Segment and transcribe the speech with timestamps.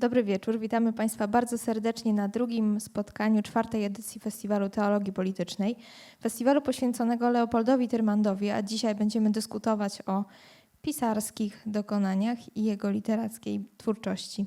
[0.00, 0.58] Dobry wieczór.
[0.58, 5.76] Witamy Państwa bardzo serdecznie na drugim spotkaniu czwartej edycji Festiwalu Teologii Politycznej.
[6.22, 10.24] Festiwalu poświęconego Leopoldowi Tyrmandowi, a dzisiaj będziemy dyskutować o
[10.82, 14.46] pisarskich dokonaniach i jego literackiej twórczości.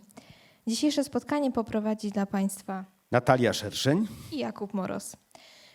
[0.67, 4.07] Dzisiejsze spotkanie poprowadzi dla Państwa Natalia Szerszeń.
[4.31, 5.15] i Jakub Moros.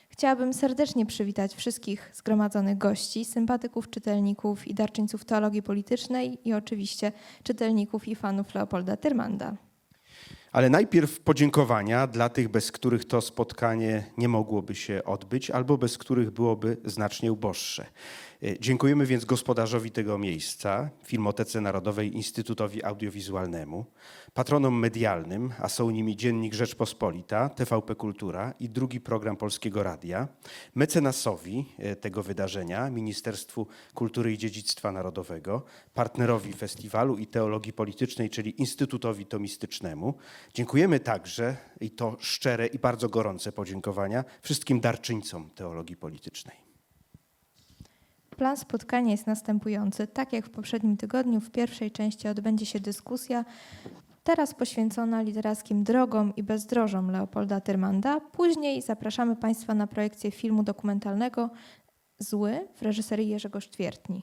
[0.09, 8.09] Chciałabym serdecznie przywitać wszystkich zgromadzonych gości, sympatyków, czytelników i darczyńców teologii politycznej i oczywiście czytelników
[8.09, 9.68] i fanów Leopolda Tyrmanda.
[10.53, 15.99] Ale najpierw podziękowania dla tych, bez których to spotkanie nie mogłoby się odbyć, albo bez
[15.99, 17.87] których byłoby znacznie uboższe.
[18.43, 23.87] E, Dziękujemy więc gospodarzowi tego miejsca, Filmotece Narodowej Instytutowi Audiowizualnemu,
[24.35, 30.29] patronom medialnym, a są nimi Dziennik Rzeczpospolita, TVP Kultura i drugi program Polskiego Radia,
[30.75, 35.65] mecenasowi e, tego wydarzenia, Ministerstwu Kultury i Dziedzictwa Narodowego,
[35.95, 40.15] partnerowi festiwalu i teologii politycznej, czyli Instytutowi Tomistycznemu.
[40.55, 46.68] Dziękujemy także, i to szczere i bardzo gorące podziękowania, wszystkim darczyńcom teologii politycznej.
[48.39, 50.07] Plan spotkania jest następujący.
[50.07, 53.45] Tak jak w poprzednim tygodniu, w pierwszej części odbędzie się dyskusja,
[54.25, 58.21] teraz poświęcona literackim drogom i bezdrożom Leopolda Tyrmanda.
[58.21, 61.51] Później zapraszamy Państwa na projekcję filmu dokumentalnego
[62.19, 64.23] Zły w reżyserii Jerzego Sztwiertni.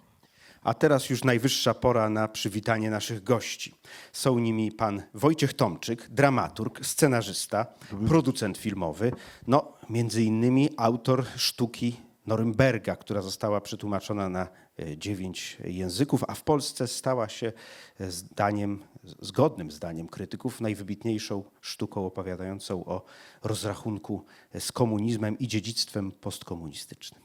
[0.63, 3.75] A teraz już najwyższa pora na przywitanie naszych gości.
[4.13, 7.65] Są nimi pan Wojciech Tomczyk, dramaturg, scenarzysta,
[8.07, 9.11] producent filmowy,
[9.47, 14.47] no między innymi autor sztuki Norymberga, która została przetłumaczona na
[14.79, 17.53] e, dziewięć języków, a w Polsce stała się
[17.99, 23.01] e, zdaniem, zgodnym zdaniem krytyków najwybitniejszą sztuką opowiadającą o
[23.43, 24.25] rozrachunku
[24.59, 27.21] z komunizmem i dziedzictwem postkomunistycznym.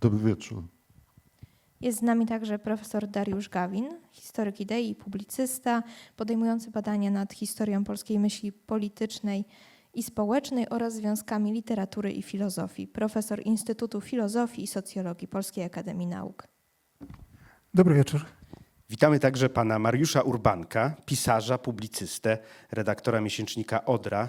[0.00, 0.62] Dobry wieczór.
[1.80, 5.82] Jest z nami także profesor Dariusz Gawin, historyk idei i publicysta,
[6.16, 9.44] podejmujący badania nad historią polskiej myśli politycznej
[9.96, 16.48] i społecznej oraz związkami literatury i filozofii, profesor Instytutu Filozofii i Socjologii Polskiej Akademii Nauk.
[17.74, 18.24] Dobry wieczór.
[18.90, 22.38] Witamy także pana Mariusza Urbanka, pisarza, publicystę,
[22.72, 24.28] redaktora miesięcznika Odra,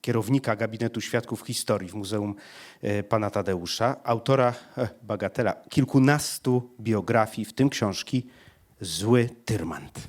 [0.00, 2.34] kierownika Gabinetu Świadków Historii w Muzeum
[2.82, 8.26] e, pana Tadeusza, autora, e, bagatela, kilkunastu biografii, w tym książki
[8.80, 10.08] Zły Tyrmand.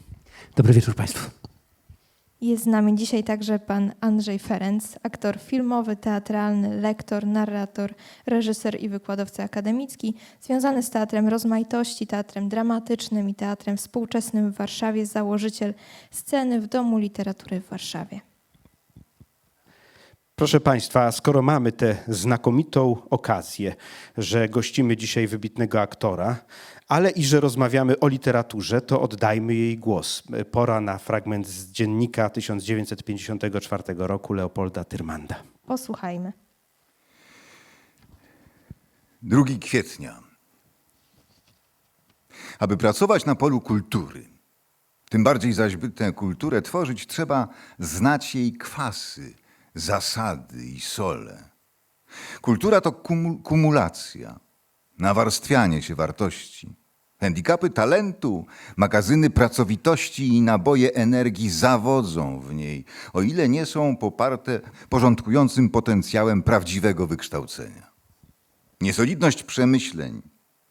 [0.56, 1.47] Dobry wieczór Państwu.
[2.42, 7.94] Jest z nami dzisiaj także pan Andrzej Ferenc, aktor filmowy, teatralny, lektor, narrator,
[8.26, 15.06] reżyser i wykładowca akademicki, związany z teatrem rozmaitości, teatrem dramatycznym i teatrem współczesnym w Warszawie,
[15.06, 15.74] założyciel
[16.12, 18.22] sceny w Domu Literatury w Warszawie.
[20.36, 23.76] Proszę Państwa, skoro mamy tę znakomitą okazję,
[24.18, 26.36] że gościmy dzisiaj wybitnego aktora,
[26.88, 30.24] ale i że rozmawiamy o literaturze, to oddajmy jej głos.
[30.52, 35.44] Pora na fragment z dziennika 1954 roku Leopolda Tyrmanda.
[35.66, 36.34] Posłuchajmy.
[39.22, 40.20] 2 kwietnia.
[42.60, 44.30] Aby pracować na polu kultury,
[45.10, 47.48] tym bardziej zaś by tę kulturę tworzyć, trzeba
[47.80, 49.34] znać jej kwasy,
[49.76, 51.50] zasady i sole.
[52.42, 54.40] Kultura to kumu- kumulacja,
[54.98, 56.76] nawarstwianie się wartości.
[57.20, 58.46] Handicapy talentu,
[58.78, 64.60] magazyny pracowitości i naboje energii zawodzą w niej, o ile nie są poparte
[64.90, 67.92] porządkującym potencjałem prawdziwego wykształcenia.
[68.82, 70.22] Niesolidność przemyśleń,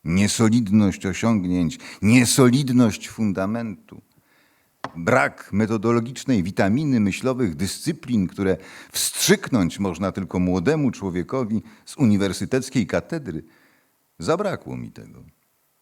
[0.05, 4.03] niesolidność osiągnięć, niesolidność fundamentu,
[4.97, 8.57] brak metodologicznej witaminy myślowych dyscyplin, które
[8.93, 13.45] wstrzyknąć można tylko młodemu człowiekowi z uniwersyteckiej katedry,
[14.19, 15.25] zabrakło mi tego.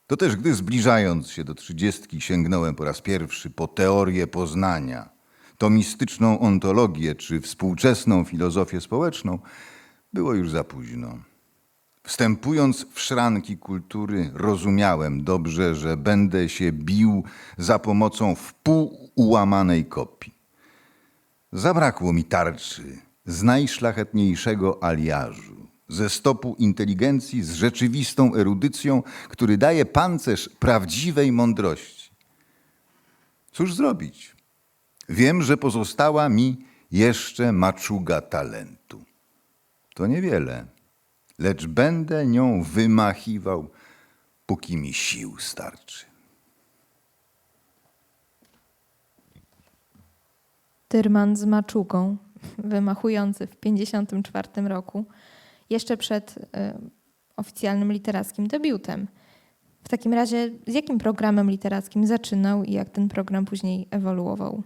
[0.06, 5.08] To też gdy zbliżając się do trzydziestki sięgnąłem po raz pierwszy po teorię poznania,
[5.58, 9.38] tomistyczną ontologię czy współczesną filozofię społeczną,
[10.12, 11.18] było już za późno.
[12.02, 17.24] Wstępując w szranki kultury, rozumiałem dobrze, że będę się bił
[17.58, 20.34] za pomocą wpół ułamanej kopii.
[21.52, 30.48] Zabrakło mi tarczy z najszlachetniejszego aliażu, ze stopu inteligencji z rzeczywistą erudycją, który daje pancerz
[30.58, 32.10] prawdziwej mądrości.
[33.52, 34.36] Cóż zrobić?
[35.08, 39.04] Wiem, że pozostała mi jeszcze maczuga talentu.
[39.94, 40.74] To niewiele
[41.38, 43.70] lecz będę nią wymachiwał,
[44.46, 46.06] póki mi sił starczy.
[50.88, 52.16] Tyrman z maczugą,
[52.58, 55.04] wymachujący w 1954 roku,
[55.70, 56.44] jeszcze przed y,
[57.36, 59.06] oficjalnym literackim debiutem.
[59.84, 64.62] W takim razie, z jakim programem literackim zaczynał i jak ten program później ewoluował?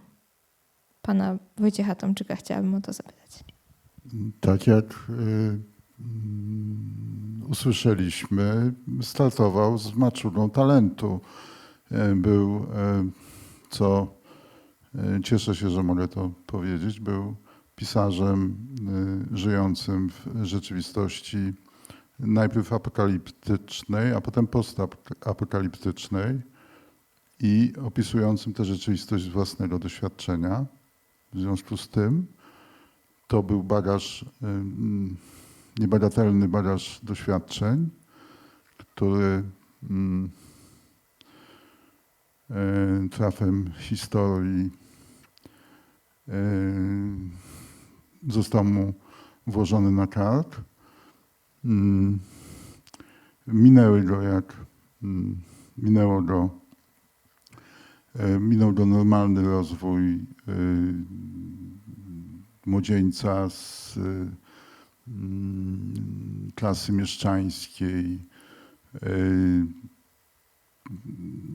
[1.01, 3.43] pana Wojciecha Tomczyka chciałabym o to zapytać.
[4.39, 5.59] Tak jak y,
[7.49, 11.19] usłyszeliśmy, startował z maczugą talentu.
[11.91, 12.67] Y, Był, y,
[13.69, 14.07] co
[14.95, 17.35] y, cieszę się, że mogę to powiedzieć, był
[17.79, 18.55] pisarzem
[19.33, 21.53] y, żyjącym w rzeczywistości
[22.19, 26.41] najpierw apokaliptycznej, a potem postapokaliptycznej
[27.39, 30.65] i opisującym tę rzeczywistość z własnego doświadczenia.
[31.33, 32.27] W związku z tym
[33.27, 35.17] to był bagaż, ym,
[35.77, 37.89] niebagatelny bagaż doświadczeń,
[38.77, 39.43] który
[42.49, 44.69] y, trafem historii
[46.29, 47.48] y,
[48.27, 48.93] został mu
[49.47, 50.61] włożony na kark.
[51.65, 52.19] Ym,
[53.47, 54.57] Minęły go jak
[55.03, 55.41] ym,
[55.77, 56.59] minęło go
[58.15, 60.23] E, Minął go normalny rozwój y,
[62.65, 64.31] młodzieńca z y,
[65.07, 68.29] mm, klasy mieszczańskiej,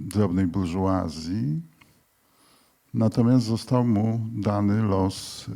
[0.00, 1.62] drobnej burżuazji.
[2.94, 5.50] Natomiast został mu dany los,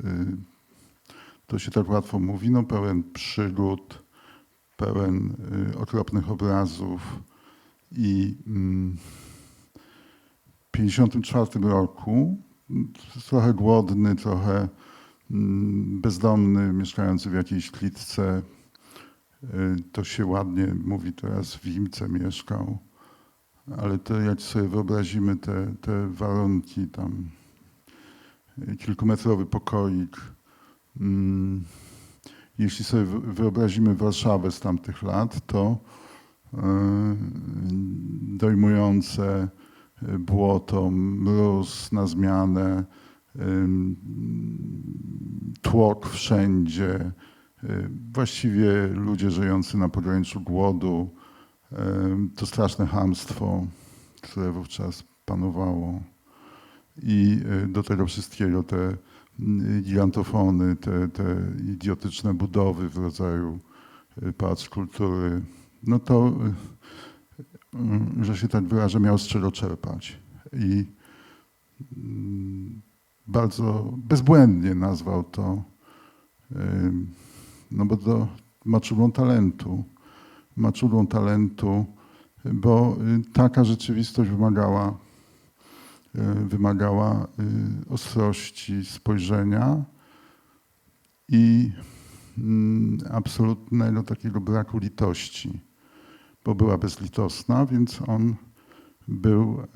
[1.48, 4.02] to się tak łatwo mówi, no pełen przygód,
[4.76, 5.36] pełen
[5.76, 7.20] okropnych obrazów
[7.92, 8.96] i mm,
[10.70, 12.42] 1954 roku,
[13.28, 14.68] trochę głodny, trochę
[15.30, 18.42] mm, bezdomny, mieszkający w jakiejś klitce.
[19.44, 22.78] Y, To się ładnie mówi teraz, w Imce mieszkał.
[23.78, 27.28] Ale to jak sobie wyobrazimy te, te warunki, tam
[28.58, 30.37] y, kilkumetrowy pokoik, mm,
[32.58, 35.78] jeśli sobie wy- wyobrazimy Warszawę z tamtych lat, to
[36.54, 36.58] y,
[38.38, 39.48] dojmujące
[40.18, 42.84] błoto, mróz na zmianę,
[45.62, 47.12] tłok wszędzie,
[47.64, 51.10] y, właściwie ludzie żyjący na pograniczu głodu,
[52.36, 53.66] to straszne hamstwo,
[54.22, 56.02] które wówczas panowało.
[57.02, 58.96] I do tego wszystkiego te
[59.82, 61.36] gigantofony, te, te
[61.72, 63.58] idiotyczne budowy w rodzaju
[64.22, 65.42] y, pałac kultury,
[65.82, 66.78] no to y,
[67.74, 70.18] Mm, że się tak wyrażę, miał z czego czerpać.
[70.52, 70.86] I
[71.96, 72.82] mm,
[73.26, 75.62] bardzo bezbłędnie nazwał to,
[77.70, 78.28] no bo to
[78.64, 79.84] maczugą talentu.
[80.56, 81.86] Maczugą talentu,
[82.44, 82.96] bo
[83.28, 84.94] y, taka rzeczywistość wymagała, y,
[86.48, 89.84] wymagała y, ostrości spojrzenia
[91.28, 91.72] i
[92.38, 95.68] mm, absolutnego takiego braku litości
[96.48, 98.34] bo była bezlitosna, więc on
[99.08, 99.66] był y,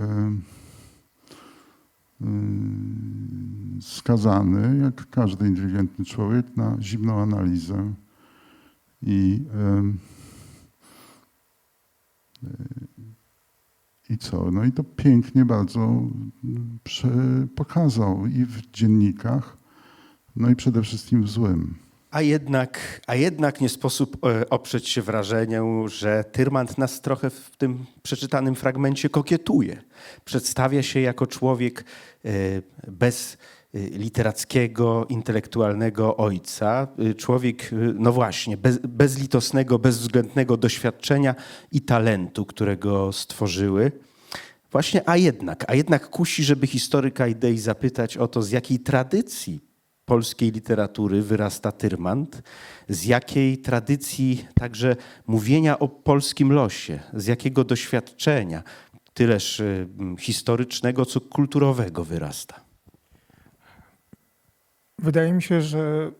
[3.81, 7.94] skazany, jak każdy inteligentny człowiek, na zimną analizę.
[9.03, 9.44] I,
[14.12, 14.50] i co?
[14.50, 16.03] No i to pięknie bardzo
[16.85, 19.56] prze- pokazał i w dziennikach,
[20.37, 21.75] no i przede wszystkim w złym.
[22.11, 27.51] A jednak, a jednak nie sposób e, oprzeć się wrażeniu, że Tyrmand nas trochę w
[27.56, 29.82] tym przeczytanym fragmencie kokietuje.
[30.25, 31.84] Przedstawia się jako człowiek
[32.25, 32.31] e,
[32.91, 33.39] bez
[33.74, 36.88] literackiego, intelektualnego ojca.
[36.98, 41.34] E, Człowiek, e, no właśnie, bez, bezlitosnego, bezwzględnego doświadczenia
[41.72, 43.93] i talentu, którego stworzyły.
[44.72, 49.60] Właśnie, a jednak, a jednak kusi, żeby historyka idei zapytać o to, z jakiej tradycji
[50.05, 52.43] polskiej literatury wyrasta Tyrmand,
[52.88, 58.62] z jakiej tradycji także mówienia o polskim losie, z jakiego doświadczenia,
[59.14, 59.88] tyleż y,
[60.19, 62.71] historycznego, co kulturowego wyrasta.
[64.99, 66.11] Wydaje mi się, że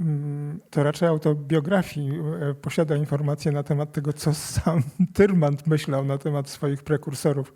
[0.00, 2.10] mm, to raczej autobiografii
[2.50, 4.82] e, posiada informacje na temat tego, co sam
[5.14, 7.54] Tyrmand myślał na temat swoich prekursorów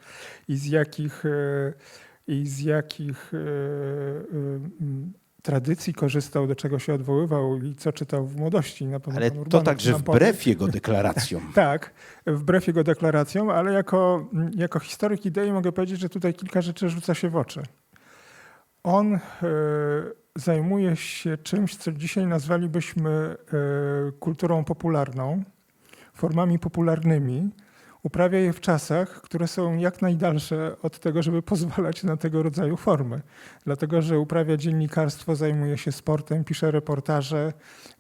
[0.48, 1.72] i z jakich, e,
[2.26, 3.42] i z jakich e, e,
[4.80, 5.12] m,
[5.44, 8.86] tradycji korzystał, do czego się odwoływał i co czytał w młodości.
[8.86, 11.52] Na pewno Ale to także wbrew jego deklaracjom.
[11.54, 11.94] Tak,
[12.26, 17.14] wbrew jego deklaracjom, ale jako, jako historyk idei mogę powiedzieć, że tutaj kilka rzeczy rzuca
[17.14, 17.62] się w oczy.
[18.82, 19.20] On e,
[20.38, 23.36] zajmuje się czymś, co dzisiaj nazwalibyśmy e,
[24.12, 25.44] kulturą popularną,
[26.14, 27.50] formami popularnymi.
[28.02, 32.76] Uprawia je w czasach, które są jak najdalsze od tego, żeby pozwalać na tego rodzaju
[32.76, 33.22] formy.
[33.64, 37.52] Dlatego, że uprawia dziennikarstwo, zajmuje się sportem, pisze reportaże,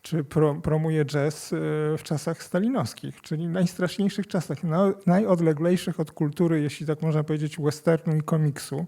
[0.02, 1.56] czy pro, promuje jazz e,
[1.98, 8.16] w czasach stalinowskich, czyli najstraszniejszych czasach, na, najodleglejszych od kultury, jeśli tak można powiedzieć, westernu
[8.16, 8.84] i komiksu, e,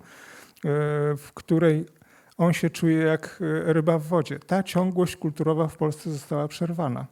[1.17, 1.87] w której
[2.37, 4.39] on się czuje jak e, ryba w wodzie.
[4.39, 7.07] Ta ciągłość kulturowa w Polsce została przerwana.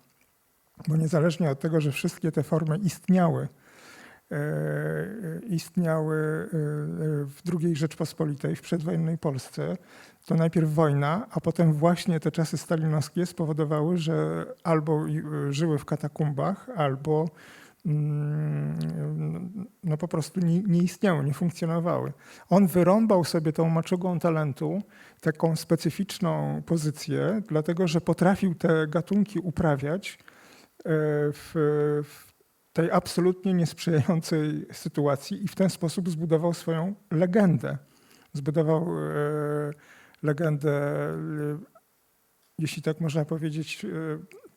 [0.88, 3.49] Bo niezależnie od tego, że wszystkie te formy istniały,
[4.33, 4.37] e,
[5.47, 6.49] istniały e,
[7.26, 9.76] w II Rzeczpospolitej, w przedwojennej Polsce,
[10.26, 15.04] to najpierw wojna, a potem właśnie te czasy stalinowskie spowodowały, że albo
[15.50, 17.28] żyły w katakumbach, albo
[19.85, 22.12] no po prostu nie, nie istniały, nie funkcjonowały.
[22.49, 24.83] On wyrąbał sobie tą maczugą talentu
[25.21, 30.19] taką specyficzną pozycję, dlatego że potrafił te gatunki uprawiać e,
[31.33, 31.50] w,
[32.05, 32.35] w
[32.73, 37.79] tej absolutnie niesprzyjającej sytuacji i w ten sposób zbudował swoją legendę.
[38.33, 39.12] Zbudował e,
[40.23, 41.14] legendę, e,
[42.59, 43.87] jeśli tak można powiedzieć,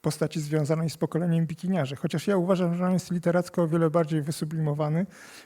[0.07, 1.95] postaci związanej z pokoleniem bikiniarzy.
[1.95, 5.05] Chociaż ja uważam, że on jest literacko o wiele bardziej wysublimowany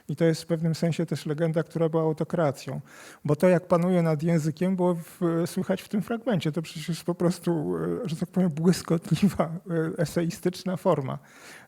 [0.09, 2.81] i to jest w pewnym sensie też legenda, która była autokreacją.
[3.25, 6.51] Bo to, jak panuje nad językiem, było w, słychać w tym fragmencie.
[6.51, 7.75] To przecież po prostu,
[8.05, 11.19] e, że tak powiem, błyskotliwa, e, eseistyczna forma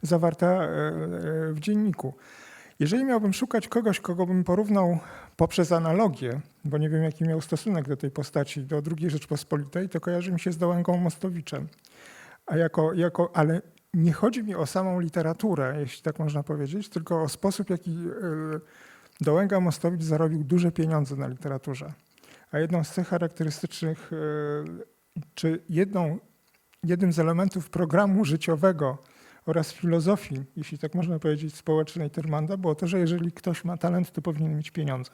[0.02, 0.70] zawarta e,
[1.54, 2.14] w dzienniku.
[2.80, 5.00] Jeżeli miałbym szukać kogoś, kogo bym porównał
[5.38, 10.00] poprzez analogię, bo nie wiem, jaki miał stosunek do tej postaci, do II Rzeczpospolitej, to
[10.00, 11.68] kojarzy mi się z Dołęgą Mostowiczem.
[12.46, 13.62] A jako, jako, ale
[13.94, 18.60] nie chodzi mi o samą literaturę, jeśli tak można powiedzieć, tylko o sposób, jaki e,
[19.22, 21.94] Dołęga Mostowicz zarobił duże pieniądze na literaturze.
[22.52, 24.18] A jedną z cech charakterystycznych, e,
[25.36, 26.20] czy jedną,
[26.84, 28.98] jednym z elementów programu życiowego
[29.46, 34.12] oraz filozofii, jeśli tak można powiedzieć, społecznej Tyrmanda było to, że jeżeli ktoś ma talent,
[34.12, 35.12] to powinien mieć pieniądze.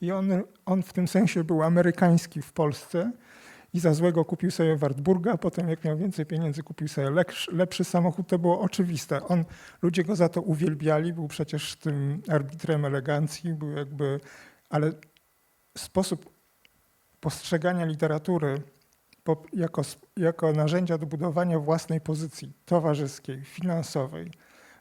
[0.00, 0.28] I on,
[0.66, 3.12] on w tym sensie był amerykański w Polsce
[3.76, 7.10] i za złego kupił sobie Wartburga, a potem jak miał więcej pieniędzy, kupił sobie
[7.52, 8.28] lepszy, samochód.
[8.28, 9.22] To było oczywiste.
[9.28, 9.44] On,
[9.82, 14.20] ludzie go za to uwielbiali, był przecież tym arbitrem elegancji, był jakby,
[14.70, 14.92] ale
[15.78, 16.30] sposób
[17.20, 18.62] postrzegania literatury
[19.52, 19.82] jako,
[20.16, 24.30] jako narzędzia do budowania własnej pozycji towarzyskiej, finansowej,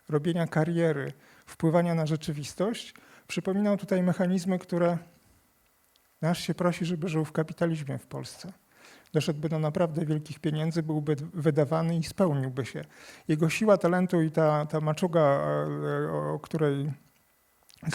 [0.10, 1.14] robienia kariery,
[1.46, 2.94] wpływania na rzeczywistość,
[3.28, 4.98] przypominał tutaj mechanizmy, które
[6.22, 8.65] nasz się prosi, żeby żył w kapitalizmie w Polsce.
[9.16, 12.82] Doszedłby do naprawdę wielkich pieniędzy, byłby wydawany i spełniłby się.
[13.28, 16.92] Jego siła talentu i ta, ta maczuga, e, o której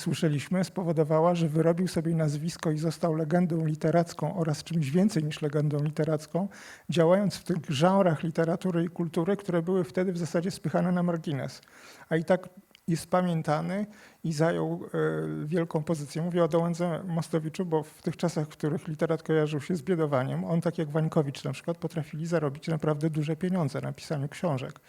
[0.01, 5.85] słyszeliśmy, spowodowała, że wyrobił sobie nazwisko i został legendą literacką oraz czymś więcej niż legendą
[5.85, 6.49] literacką,
[6.91, 11.61] działając w tych żanrach literatury i kultury, które były wtedy w zasadzie spychane na margines.
[12.09, 12.49] A i tak
[12.91, 13.87] jest pamiętany
[14.25, 16.23] i zajął e, wielką pozycję.
[16.23, 20.45] Mówię o Dołędze Mostowiczu, bo w tych czasach, w których literat kojarzył się z biedowaniem,
[20.45, 24.81] on tak jak Wańkowicz na przykład potrafili zarobić naprawdę duże pieniądze na pisaniu książek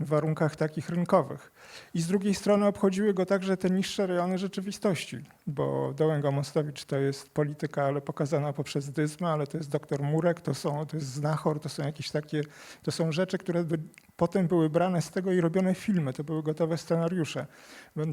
[0.00, 1.52] w warunkach takich rynkowych.
[1.94, 6.96] I z drugiej strony obchodziły go także te niższe rejony rzeczywistości, bo Dołęga Mostowicz to
[6.96, 11.06] jest polityka, ale pokazana poprzez dyzmę, ale to jest doktor Murek, to, są, to jest
[11.06, 12.42] znachor, to są jakieś takie,
[12.82, 13.78] to są rzeczy, które by,
[14.16, 17.46] potem były brane z tego i robione filmy, to były gotowe scenariusze.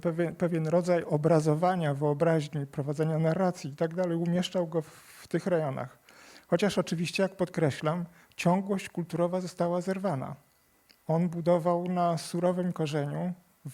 [0.02, 4.88] Pewien, pewien rodzaj obrazowania, wyobraźni, prowadzenia narracji i tak dalej umieszczał go w,
[5.22, 5.98] w tych rejonach.
[6.48, 10.36] Chociaż oczywiście, jak podkreślam, ciągłość kulturowa została zerwana.
[11.16, 13.34] On budował na surowym korzeniu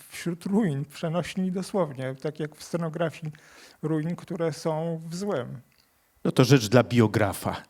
[0.10, 3.34] wśród ruin, przenośni dosłownie, tak jak w scenografii
[3.82, 5.62] ruin, które są w złym.
[6.24, 7.62] No to rzecz dla biografa.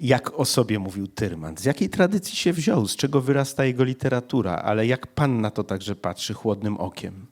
[0.00, 1.56] Jak o sobie mówił Tyrman?
[1.56, 2.86] Z jakiej tradycji się wziął?
[2.86, 4.52] Z czego wyrasta jego literatura?
[4.52, 7.26] Ale jak pan na to także patrzy chłodnym okiem?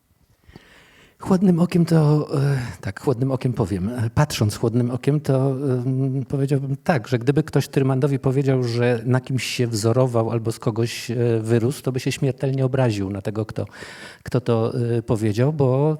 [1.23, 3.88] Chłodnym okiem to, e, tak, chłodnym okiem powiem.
[3.88, 9.21] E, Patrząc chłodnym okiem, to em, powiedziałbym tak, że gdyby ktoś Tyrmandowi powiedział, że na
[9.21, 13.47] kimś się wzorował albo z kogoś e, wyrósł, to by się śmiertelnie obraził na tego,
[13.47, 13.67] kto,
[14.23, 15.99] kto to e, powiedział, bo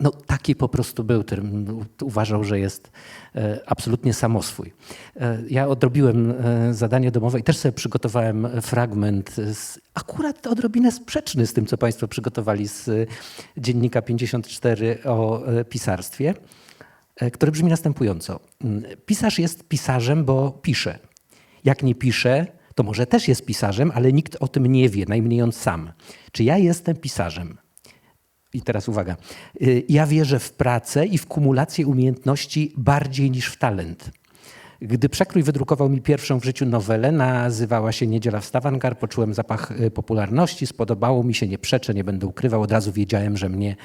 [0.00, 1.22] no, taki po prostu był.
[1.22, 2.90] Tyrm- Uważał, że jest
[3.34, 4.72] e, absolutnie samoswój.
[5.16, 11.46] E, Ja odrobiłem e, zadanie domowe i też sobie przygotowałem fragment, z, akurat odrobinę sprzeczny
[11.46, 13.08] z tym, co Państwo przygotowali z
[13.56, 16.34] dziennika 54 o pisarstwie,
[17.32, 18.40] który brzmi następująco.
[18.64, 20.98] Mm, Pisarz jest pisarzem, bo pisze.
[21.64, 25.42] Jak nie pisze, to może też jest pisarzem, ale nikt o tym nie wie, najmniej
[25.42, 25.92] on sam.
[26.32, 27.58] Czy ja jestem pisarzem?
[28.54, 29.16] I teraz uwaga.
[29.62, 34.10] Y, Ja wierzę w pracę i w kumulację umiejętności bardziej niż w talent.
[34.82, 39.80] Gdy Przekrój wydrukował mi pierwszą w życiu nowelę, nazywała się Niedziela w Stavangar, poczułem zapach
[39.80, 43.76] y, popularności, spodobało mi się, nie przeczę, nie będę ukrywał, od razu wiedziałem, że mnie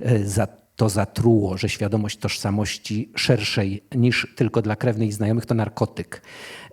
[0.00, 5.54] y, za to zatruło, że świadomość tożsamości szerszej niż tylko dla krewnych i znajomych to
[5.54, 6.22] narkotyk.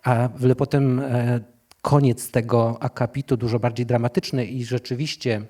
[0.03, 1.39] A potem e,
[1.81, 5.41] koniec tego akapitu dużo bardziej dramatyczny i rzeczywiście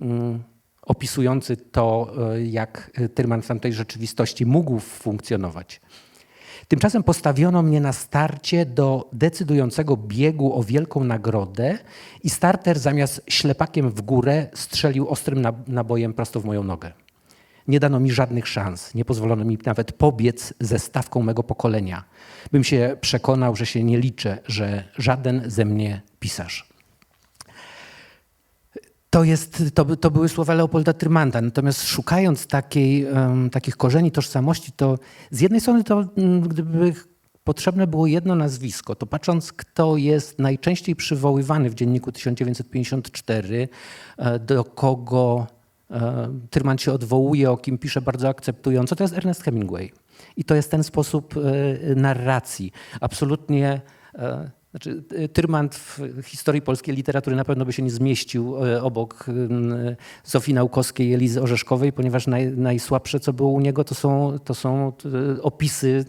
[0.00, 0.42] mm,
[0.82, 5.80] opisujący to, e, jak Tyrman w tamtej rzeczywistości mógł funkcjonować.
[6.68, 11.78] Tymczasem postawiono mnie na starcie do decydującego biegu o wielką nagrodę
[12.22, 16.92] i starter zamiast ślepakiem w górę strzelił ostrym nab- nabojem prosto w moją nogę.
[17.68, 22.04] Nie dano mi żadnych szans, nie pozwolono mi nawet pobiec ze stawką mego pokolenia.
[22.52, 26.71] Bym się przekonał, że się nie liczę, że żaden ze mnie pisarz.
[29.12, 31.40] To, jest, to, to były słowa Leopolda Tyrmanda.
[31.40, 34.98] Natomiast szukając takiej, em, takich korzeni tożsamości, to
[35.30, 36.94] z jednej strony to mm, gdyby
[37.44, 43.68] potrzebne było jedno nazwisko, to patrząc kto jest najczęściej przywoływany w dzienniku 1954,
[44.16, 45.46] e, do kogo
[45.90, 49.92] e, Tyrman się odwołuje, o kim pisze bardzo akceptująco, to jest Ernest Hemingway.
[50.36, 52.72] I to jest ten sposób e, narracji.
[53.00, 53.80] Absolutnie
[54.72, 59.26] znaczy, y, Tyrmand w historii polskiej literatury na pewno by się nie zmieścił e, obok
[60.24, 64.54] Zofii Naukowskiej i Elizy Orzeszkowej, ponieważ naj, najsłabsze, co było u niego, to są, to
[64.54, 64.92] są
[65.36, 66.04] y, opisy,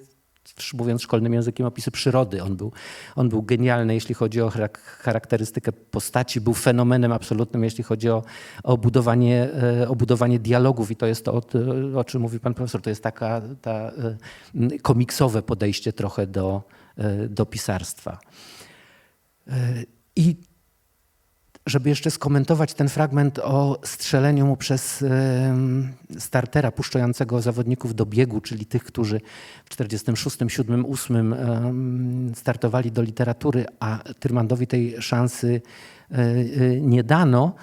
[0.74, 2.44] mówiąc szkolnym językiem, opisy przyrody.
[2.44, 2.72] On był,
[3.16, 8.24] on był genialny, jeśli chodzi o charak- charakterystykę postaci, był fenomenem absolutnym, jeśli chodzi o,
[8.64, 9.50] o, budowanie,
[9.82, 10.92] e, o budowanie dialogów.
[10.92, 11.42] I to jest to,
[11.96, 14.18] o, czym mówi pan profesor, to jest taka ta, e,
[14.82, 16.83] komiksowe podejście trochę do, e,
[17.30, 18.20] do pisarstwa.
[19.48, 19.84] E,
[20.16, 20.36] I
[21.66, 28.42] żeby jeszcze skomentować ten fragment o strzeleniu mu przez em, startera puszczającego zawodników do biegu,
[28.42, 29.22] czyli tych, którzy
[29.66, 35.62] w 46, 7, 8 em, startowali do literatury, a Tyrmandowi tej szansy
[36.12, 37.56] e, e, nie dano,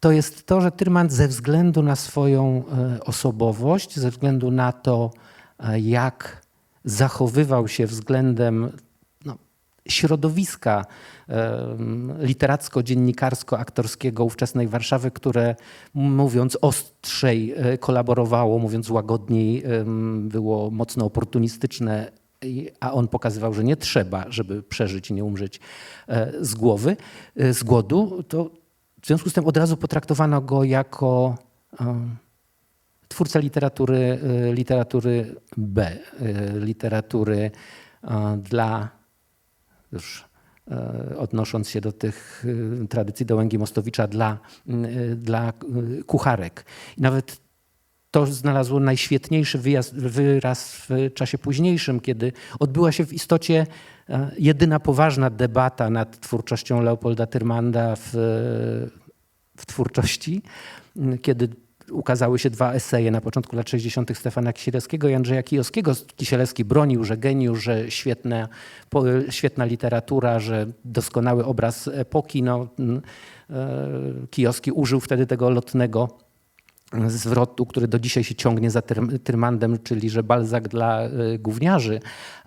[0.00, 5.10] to jest to, że Tyrmand ze względu na swoją e, osobowość, ze względu na to,
[5.58, 6.45] e, jak
[6.86, 8.72] zachowywał się względem
[9.24, 9.36] no,
[9.88, 10.84] środowiska
[12.18, 15.56] literacko-dziennikarsko-aktorskiego ówczesnej Warszawy, które
[15.94, 19.62] mówiąc ostrzej e, kolaborowało, mówiąc łagodniej
[20.18, 22.12] było mocno oportunistyczne,
[22.80, 25.60] a on pokazywał, że nie trzeba, żeby przeżyć i nie umrzeć
[26.08, 26.96] e, z głowy,
[27.36, 28.50] e, z głodu, to
[29.02, 31.34] w związku z tym od razu potraktowano go jako
[33.08, 35.98] twórca literatury, e, literatury B, e,
[36.58, 37.50] literatury
[38.04, 38.88] e, dla,
[39.92, 40.24] już
[41.18, 42.44] odnosząc się do tych
[42.90, 44.38] tradycji Dołęgi Mostowicza, dla,
[45.16, 45.52] dla
[46.06, 46.64] kucharek.
[46.98, 47.40] I nawet
[48.10, 53.66] to znalazło najświetniejszy wyjazd, wyraz w czasie późniejszym, kiedy odbyła się w istocie
[54.38, 58.10] jedyna poważna debata nad twórczością Leopolda Tyrmanda w,
[59.56, 60.42] w twórczości,
[61.22, 61.48] kiedy
[61.90, 64.18] ukazały się dwa eseje na początku lat 60.
[64.18, 65.92] Stefana Kisielewskiego i Andrzeja Kijowskiego.
[66.16, 68.48] Kisielewski bronił, że geniusz, że świetne,
[68.90, 72.42] po, świetna literatura, że doskonały obraz epoki.
[72.42, 72.68] No,
[73.50, 73.68] e,
[74.30, 76.08] Kijowski użył wtedy tego lotnego
[77.06, 82.00] zwrotu, który do dzisiaj się ciągnie za Tyr- Tyrmandem, czyli że Balzak dla y, gówniarzy,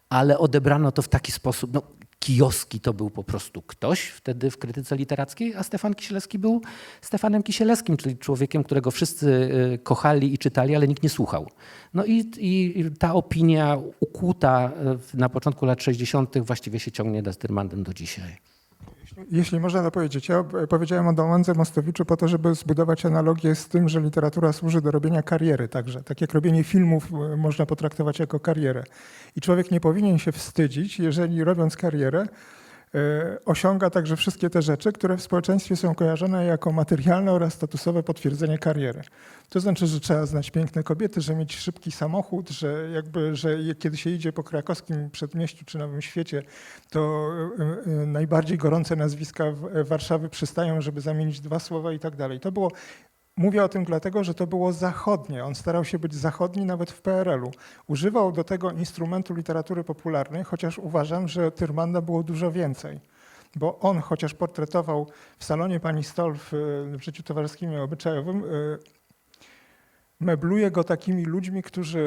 [0.09, 1.73] ale odebrano to w taki sposób.
[1.73, 1.81] No,
[2.19, 6.61] Kijowski to był po prostu ktoś wtedy w krytyce literackiej, a Stefan Kisielewski był
[7.01, 9.27] Stefanem Kisielewskim, czyli człowiekiem, którego wszyscy
[9.73, 11.49] y, kochali i czytali, ale nikt nie słuchał.
[11.93, 14.71] No i, i ta opinia ukłuta
[15.13, 16.37] y, na początku lat 60.
[16.37, 18.48] właściwie się ciągnie za Tyrmandem do dzisiaj.
[19.31, 23.67] Jeśli można to powiedzieć, ja powiedziałem o Dołędze Mostowiczu po to, żeby zbudować analogię z
[23.67, 26.03] tym, że literatura służy do robienia kariery także.
[26.03, 28.83] Tak jak robienie filmów e, można potraktować jako karierę.
[29.35, 32.25] I człowiek nie powinien się wstydzić, jeżeli robiąc karierę
[33.45, 38.57] osiąga także wszystkie te rzeczy, które w społeczeństwie są kojarzone jako materialne oraz statusowe potwierdzenie
[38.57, 39.01] kariery.
[39.49, 43.97] To znaczy, że trzeba znać piękne kobiety, że mieć szybki samochód, że jakby, że kiedy
[43.97, 46.43] się idzie po krakowskim przedmieściu czy Nowym Świecie,
[46.89, 47.31] to
[47.87, 49.43] y, y, najbardziej gorące nazwiska
[49.85, 52.39] Warszawy przystają, żeby zamienić dwa słowa i tak dalej.
[52.39, 52.71] To było,
[53.39, 55.45] mówię o tym dlatego, że to było zachodnie.
[55.45, 57.51] On starał się być zachodni nawet w PRL-u.
[57.87, 62.99] Używał do tego instrumentu literatury popularnej, chociaż uważam, że Tyrmanda było dużo więcej.
[63.55, 68.43] Bo on chociaż portretował w salonie pani Stoll w, y, w życiu towarzyskim i obyczajowym,
[68.43, 68.77] y,
[70.19, 72.03] mebluje go takimi ludźmi, którzy,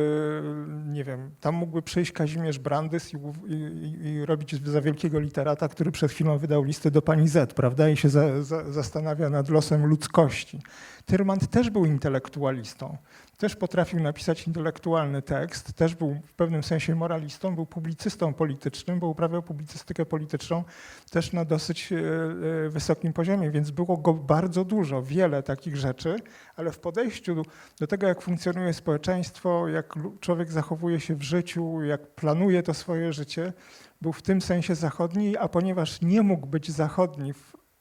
[0.86, 5.92] nie wiem, tam mógłby przyjść Kazimierz Brandys i, i, i robić za wielkiego literata, który
[5.92, 9.86] przed chwilą wydał listy do pani Z, prawda, i się za, za, zastanawia nad losem
[9.86, 10.62] ludzkości.
[11.06, 12.96] Tyrmand też był intelektualistą,
[13.42, 19.08] też potrafił napisać intelektualny tekst, też był w pewnym sensie moralistą, był publicystą politycznym, bo
[19.08, 20.64] uprawiał publicystykę polityczną
[21.10, 21.96] też na dosyć e,
[22.66, 26.16] e, wysokim poziomie, więc było go bardzo dużo, wiele takich rzeczy,
[26.56, 27.42] ale w podejściu
[27.80, 33.12] do tego, jak funkcjonuje społeczeństwo, jak człowiek zachowuje się w życiu, jak planuje to swoje
[33.12, 33.52] życie,
[34.00, 37.32] był w tym sensie zachodni, a ponieważ nie mógł być zachodni,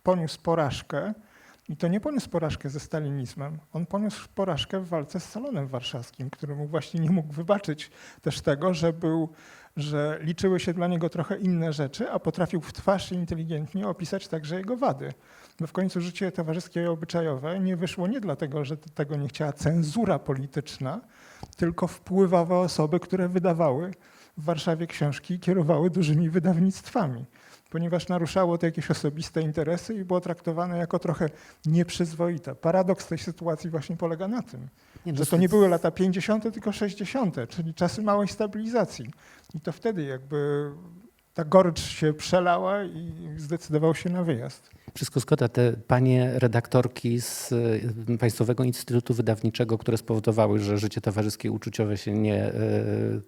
[0.04, 1.14] poniósł porażkę,
[1.70, 6.30] I to nie poniósł porażkę ze stalinizmem, on poniósł porażkę w walce z Salonem Warszawskim,
[6.30, 9.30] który mu właśnie nie mógł wybaczyć też tego, że, był,
[9.78, 14.28] że liczyły się dla niego trochę inne rzeczy, a potrafił w twarz i inteligentnie opisać
[14.28, 15.14] także jego wady.
[15.60, 19.54] No w końcu życie towarzyskie i obyczajowe nie wyszło nie dlatego, że tego nie chciała
[19.54, 21.02] cenzura polityczna,
[21.58, 23.94] tylko wpływowe osoby, które wydawały
[24.38, 27.26] w Warszawie książki i kierowały dużymi wydawnictwami,
[27.72, 31.30] ponieważ naruszało to jakieś osobiste interesy i było traktowane jako trochę
[31.66, 32.56] nieprzyzwoite.
[32.56, 34.68] Paradoks tej sytuacji właśnie polega na tym,
[35.06, 39.06] Nie, no, że to nie były lata 50., tylko 60., czyli czasy małej stabilizacji.
[39.54, 40.72] I to wtedy jakby
[41.34, 44.70] ta gorycz się przelała i zdecydował się na wyjazd.
[44.96, 45.48] Wszystko zgoda.
[45.48, 51.98] Te panie redaktorki z y, Państwowego Instytutu Wydawniczego, które spowodowały, że życie towarzyskie i uczuciowe
[51.98, 53.22] się nie, y,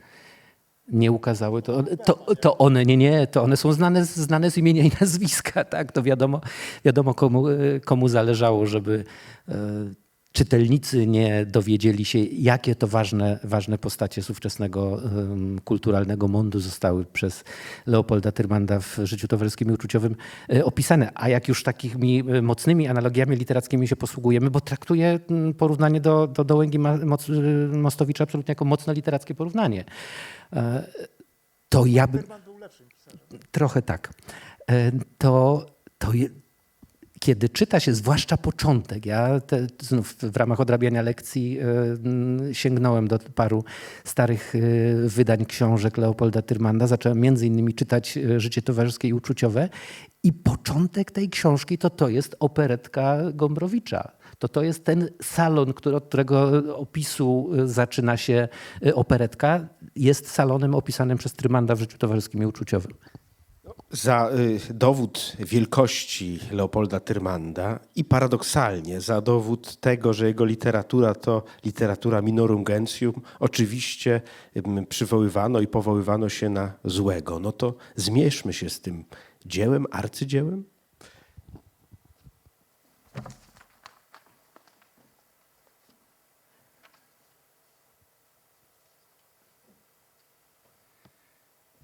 [0.88, 4.84] nie ukazały, to, to, to one nie, nie, to one są znane, znane z imienia
[4.84, 5.91] i nazwiska, tak?
[5.91, 6.41] To wiadomo,
[6.86, 7.46] wiadomo komu,
[7.86, 9.04] komu zależało, żeby
[9.50, 9.54] y,
[10.34, 15.02] czytelnicy nie dowiedzieli się, jakie to ważne, ważne postacie z ówczesnego
[15.63, 17.43] kulturalnego mondu zostały przez
[17.86, 20.15] Leopolda Tyrmanda w życiu towarzyskim i uczuciowym
[20.54, 21.12] y, opisane.
[21.15, 26.28] A jak już takimi y, mocnymi analogiami literackimi się posługujemy, bo traktuję mm, porównanie do,
[26.28, 29.84] do Dołęgi y, Mostowicza absolutnie jako mocno literackie porównanie.
[30.54, 30.84] E,
[31.69, 32.24] To ja bym...
[33.52, 34.13] Trochę tak.
[34.72, 35.65] E, To,
[35.98, 36.12] to
[37.24, 43.08] kiedy czyta się, zwłaszcza początek, ja te, znów w ramach odrabiania lekcji e, mm, sięgnąłem
[43.08, 43.64] do paru
[44.04, 44.60] starych e,
[45.08, 49.70] wydań książek Leopolda Tyrmanda, zacząłem między innymi czytać e, Życie towarzyskie i uczuciowe
[50.24, 54.12] i początek tej książki to to jest operetka Gombrowicza.
[54.40, 58.48] To to jest ten salon, który, od którego opisu e, zaczyna się
[58.86, 62.94] e, operetka, jest salonem opisanym przez Tyrmanda w życiu towarzyskim i uczuciowym.
[63.93, 64.29] Za
[64.69, 72.21] y, dowód wielkości Leopolda Tyrmanda i paradoksalnie za dowód tego, że jego literatura to literatura
[72.21, 74.21] minorum gentium, oczywiście
[74.58, 77.39] ym, przywoływano i powoływano się na złego.
[77.39, 79.06] No to zmierzmy się z tym
[79.45, 80.63] dziełem, arcydziełem.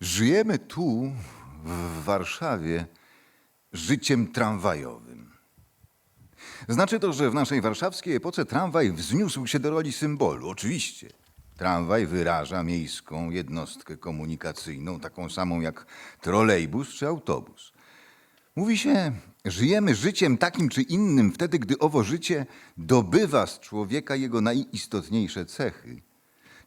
[0.01, 1.11] Żyjemy tu,
[1.69, 2.85] w Warszawie,
[3.73, 5.31] życiem tramwajowym.
[6.67, 10.49] Znaczy to, że w naszej warszawskiej epoce tramwaj wzniósł się do roli symbolu.
[10.49, 11.09] Oczywiście.
[11.57, 15.85] Tramwaj wyraża miejską jednostkę komunikacyjną, taką samą jak
[16.21, 17.73] trolejbus czy autobus.
[18.55, 19.11] Mówi się,
[19.45, 22.45] żyjemy życiem takim czy innym wtedy, gdy owo życie
[22.77, 26.01] dobywa z człowieka jego najistotniejsze cechy.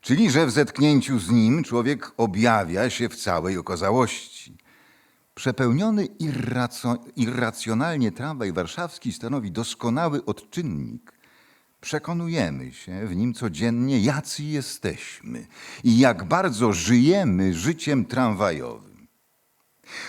[0.00, 4.56] Czyli, że w zetknięciu z nim człowiek objawia się w całej okazałości.
[5.34, 6.08] Przepełniony
[7.16, 11.12] irracjonalnie tramwaj warszawski stanowi doskonały odczynnik.
[11.80, 15.46] Przekonujemy się w nim codziennie, jacy jesteśmy
[15.84, 19.08] i jak bardzo żyjemy życiem tramwajowym.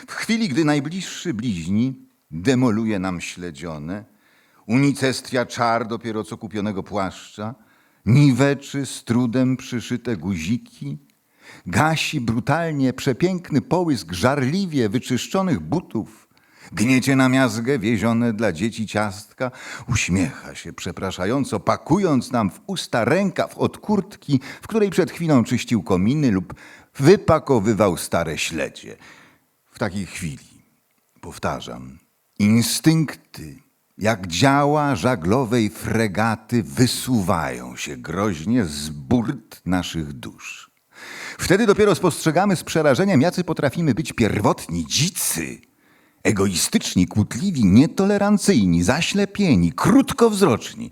[0.07, 4.05] W chwili, gdy najbliższy bliźni demoluje nam śledzione,
[4.65, 7.55] unicestwia czar dopiero co kupionego płaszcza,
[8.05, 10.97] niweczy z trudem przyszyte guziki,
[11.65, 16.27] gasi brutalnie przepiękny połysk żarliwie wyczyszczonych butów,
[16.71, 19.51] gniecie na miazgę wiezione dla dzieci ciastka,
[19.87, 25.83] uśmiecha się przepraszająco, pakując nam w usta rękaw od kurtki, w której przed chwilą czyścił
[25.83, 26.53] kominy lub
[26.95, 28.97] wypakowywał stare śledzie.
[29.71, 30.63] W takiej chwili,
[31.21, 31.99] powtarzam,
[32.39, 33.63] instynkty,
[33.97, 40.72] jak działa żaglowej fregaty, wysuwają się groźnie z burt naszych dusz.
[41.37, 45.57] Wtedy dopiero spostrzegamy z przerażeniem, jacy potrafimy być pierwotni, dzicy,
[46.23, 50.91] egoistyczni, kłótliwi, nietolerancyjni, zaślepieni, krótkowzroczni.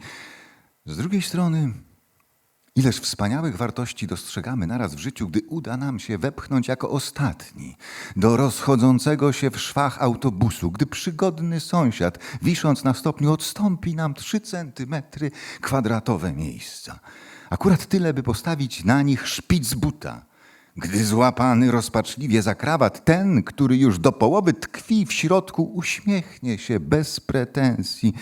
[0.86, 1.74] Z drugiej strony,
[2.76, 7.78] Ileż wspaniałych wartości dostrzegamy naraz w życiu, gdy uda nam się wepchnąć jako ostatni
[8.16, 14.42] do rozchodzącego się w szwach autobusu, gdy przygodny sąsiad, wisząc na stopniu, odstąpi nam trzy
[14.42, 17.00] centymetry kwadratowe miejsca.
[17.50, 20.31] Akurat tyle, by postawić na nich szpic buta.
[20.78, 26.80] Gdy złapany rozpaczliwie za krawat, ten, który już do połowy tkwi w środku, uśmiechnie się
[26.80, 28.14] bez pretensji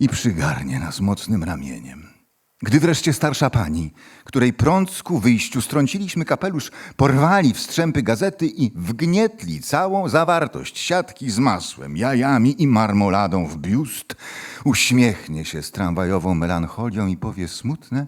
[0.00, 2.18] i przygarnie nas mocnym ramieniem.
[2.62, 3.92] Gdy wreszcie starsza pani,
[4.24, 11.38] której prąd ku wyjściu strąciliśmy kapelusz, porwali wstrzępy gazety i wgnietli całą zawartość siatki z
[11.38, 14.16] masłem, jajami i marmoladą w biust,
[14.64, 18.06] uśmiechnie się z tramwajową melancholią i powie smutne,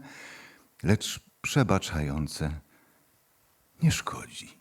[0.82, 2.50] lecz przebaczające,
[3.82, 4.60] nie szkodzi.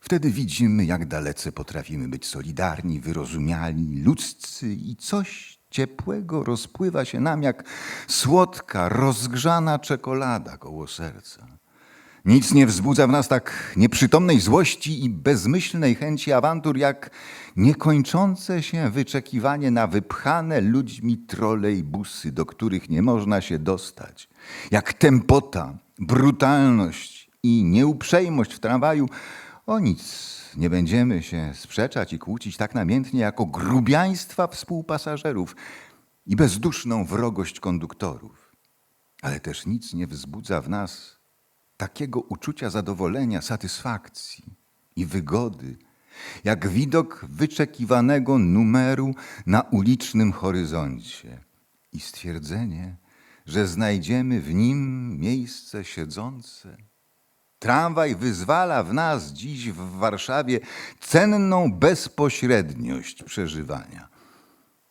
[0.00, 7.42] Wtedy widzimy, jak dalece potrafimy być solidarni, wyrozumiali, ludzcy i coś ciepłego rozpływa się nam
[7.42, 7.64] jak
[8.08, 11.46] słodka, rozgrzana czekolada koło serca.
[12.24, 17.10] Nic nie wzbudza w nas tak nieprzytomnej złości i bezmyślnej chęci awantur, jak
[17.56, 24.28] niekończące się wyczekiwanie na wypchane ludźmi trolejbusy, do których nie można się dostać.
[24.70, 29.08] Jak tempota, brutalność i nieuprzejmość w tramwaju.
[29.66, 35.56] O nic nie będziemy się sprzeczać i kłócić tak namiętnie, jako grubiaństwa współpasażerów
[36.26, 38.56] i bezduszną wrogość konduktorów.
[39.22, 41.18] Ale też nic nie wzbudza w nas
[41.76, 44.44] takiego uczucia zadowolenia, satysfakcji
[44.96, 45.78] i wygody,
[46.44, 49.14] jak widok wyczekiwanego numeru
[49.46, 51.44] na ulicznym horyzoncie
[51.92, 52.96] i stwierdzenie,
[53.46, 56.89] że znajdziemy w nim miejsce siedzące.
[57.60, 60.60] Tramwaj wyzwala w nas dziś w Warszawie
[61.00, 64.08] cenną bezpośredniość przeżywania.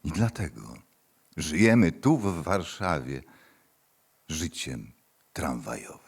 [0.04, 0.62] I dlatego
[1.38, 3.22] żyjemy tu w Warszawie
[4.28, 4.92] życiem
[5.34, 6.00] tramwajowym.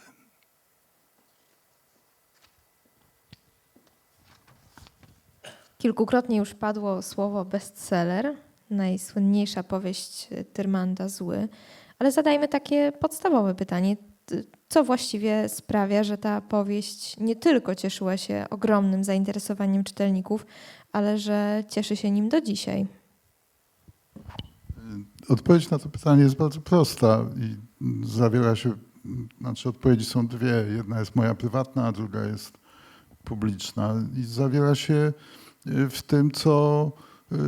[5.78, 8.36] Kilkukrotnie już padło słowo bestseller,
[8.70, 11.48] najsłynniejsza powieść Tyrmanda Zły,
[12.00, 14.11] ale zadajmy takie podstawowe pytanie.
[14.70, 20.46] Co właściwie sprawia, że ta powieść nie tylko cieszyła się ogromnym zainteresowaniem czytelników,
[20.92, 22.88] ale że cieszy się nim do dzisiaj?
[25.30, 27.56] Odpowiedź na to pytanie jest bardzo prosta i
[28.06, 28.74] zawiera się,
[29.42, 30.66] znaczy odpowiedzi są dwie.
[30.76, 32.58] Jedna jest moja prywatna, a druga jest
[33.24, 35.14] publiczna i zawiera się
[35.90, 36.92] w tym, co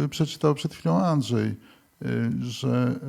[0.05, 2.99] y, przeczytał przed chwilą Andrzej, y, że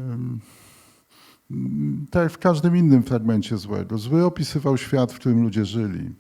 [2.11, 6.11] tak jak w każdym innym fragmencie złego, zły opisywał świat, w którym ludzie żyli.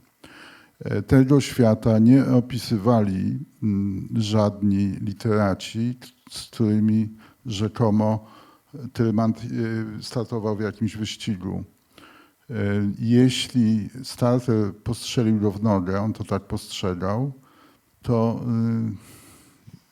[0.80, 5.98] E, Tego świata nie opisywali mm, żadni literaci,
[6.30, 7.08] z którymi
[7.46, 8.26] rzekomo
[8.92, 11.64] Tyrmand y, startował w jakimś wyścigu.
[12.50, 12.54] E,
[12.98, 17.32] Jeśli starter postrzelił go w nogę, on to tak postrzegał,
[18.02, 18.44] to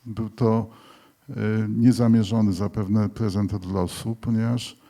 [0.06, 0.70] był to
[1.68, 4.81] niezamierzony zapewne prezent od losu, ponieważ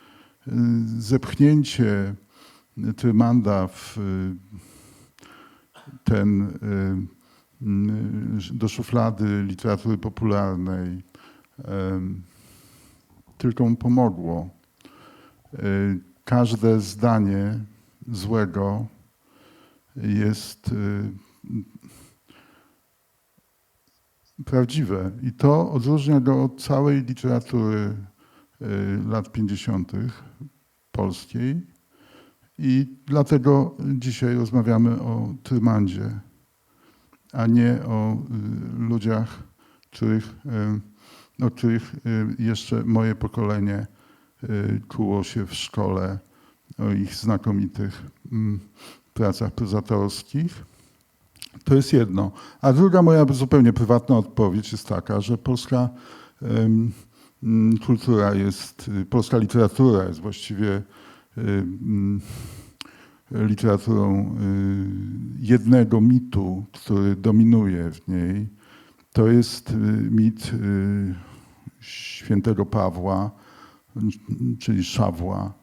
[0.99, 2.15] zepchnięcie
[2.97, 4.37] Tyrmanda w y,
[6.05, 7.67] ten, y,
[8.51, 11.03] y, do szuflady literatury popularnej
[13.43, 14.51] tylko mu pomogło.
[15.55, 17.61] Y, Każde zdanie
[18.09, 18.87] złego
[19.97, 21.13] jest y,
[24.45, 28.12] prawdziwe i to odróżnia go od całej literatury y,
[29.07, 29.93] lat 50.
[30.93, 31.63] polskiej
[32.59, 36.21] i dlatego dzisiaj rozmawiamy o Trymandzie,
[37.33, 39.43] a nie o y, ludziach,
[39.91, 40.35] których,
[41.41, 41.99] y, o których y,
[42.39, 43.87] jeszcze moje pokolenie
[44.45, 46.19] y, kuło się w szkole,
[46.79, 48.61] o ich znakomitych mm,
[49.15, 50.65] pracach prozatorskich.
[51.65, 52.33] To jest jedno.
[52.61, 55.89] A druga moja zupełnie prywatna odpowiedź jest taka, że polska
[57.87, 60.83] kultura jest, y, polska literatura jest właściwie y,
[61.37, 62.21] mm,
[63.31, 64.87] literaturą y,
[65.39, 68.49] jednego mitu, który dominuje w niej.
[69.13, 69.77] To jest
[70.11, 70.53] mit
[71.81, 73.31] świętego Pawła,
[74.59, 75.55] czyli Szawła,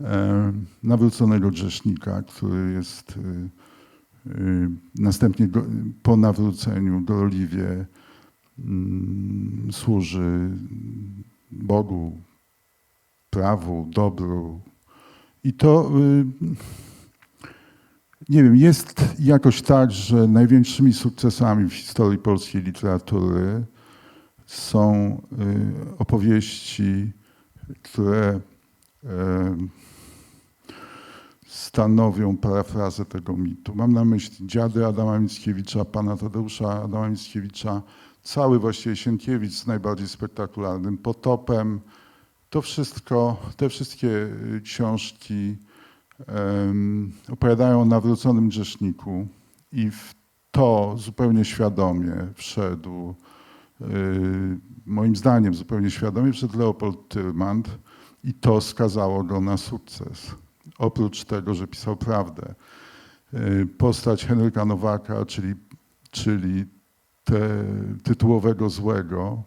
[0.00, 3.18] e, nawróconego grzesznika, który jest
[4.94, 5.48] następnie
[6.02, 7.86] po nawróceniu gorliwie mm,
[9.72, 10.50] służy
[11.50, 12.18] Bogu,
[13.30, 14.60] prawu, dobru.
[15.44, 16.24] I to y,
[18.28, 23.64] nie wiem, jest jakoś tak, że największymi sukcesami w historii polskiej literatury
[24.46, 25.20] są
[25.92, 27.12] y, opowieści,
[27.82, 28.40] które
[29.04, 29.08] y,
[31.46, 33.74] stanowią parafrazę tego mitu.
[33.74, 37.82] Mam na myśli Dziady Adama Mickiewicza, pana Tadeusza Adama Mickiewicza,
[38.24, 41.80] cały właściwie Sienkiewicz z najbardziej spektakularnym Potopem.
[42.50, 45.56] To wszystko, te wszystkie y, książki
[46.26, 49.26] em, opowiadają o nawróconym grzeszniku
[49.72, 50.14] i w
[50.50, 53.14] to zupełnie świadomie wszedł,
[53.80, 53.84] y,
[54.86, 57.78] moim zdaniem zupełnie świadomie wszedł Leopold Tyrmand
[58.24, 60.34] i to skazało go na sukces.
[60.78, 62.54] Oprócz tego, że pisał prawdę.
[63.34, 65.54] Y, Postać Henryka Nowaka, czyli,
[66.10, 66.64] czyli
[67.24, 67.64] te,
[68.02, 69.42] tytułowego złego,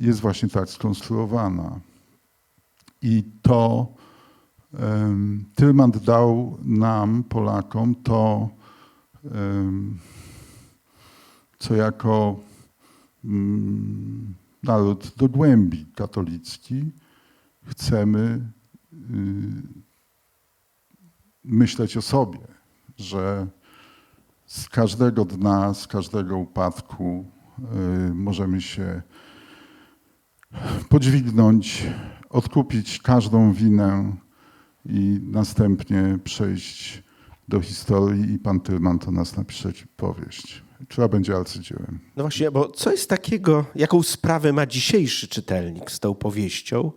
[0.00, 1.80] jest właśnie tak skonstruowana.
[3.02, 3.94] I to
[4.72, 5.44] um,
[6.04, 8.48] dał nam, Polakom, to,
[9.24, 9.98] em,
[11.58, 12.40] co jako
[13.24, 16.92] mm, naród do głębi katolicki,
[17.64, 18.50] chcemy
[18.92, 18.98] y,
[21.44, 22.38] myśleć o sobie,
[22.96, 23.46] że
[24.48, 27.24] z każdego dna, z każdego upadku
[28.08, 29.02] y, możemy się
[30.88, 31.86] podźwignąć,
[32.30, 34.16] odkupić każdą winę
[34.84, 37.02] i następnie przejść
[37.48, 41.98] do historii i pan Tylman to nas napisze powieść, która będzie arcydziełem.
[42.16, 46.92] No właśnie, bo co jest takiego, jaką sprawę ma dzisiejszy czytelnik z tą powieścią,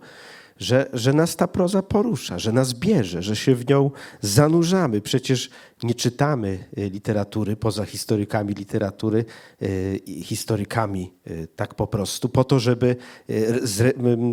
[0.62, 5.00] że, że nas ta proza porusza, że nas bierze, że się w nią zanurzamy.
[5.00, 5.50] Przecież
[5.82, 9.24] nie czytamy y, literatury poza historykami literatury,
[9.62, 12.96] y, historykami y, tak po prostu, po to, żeby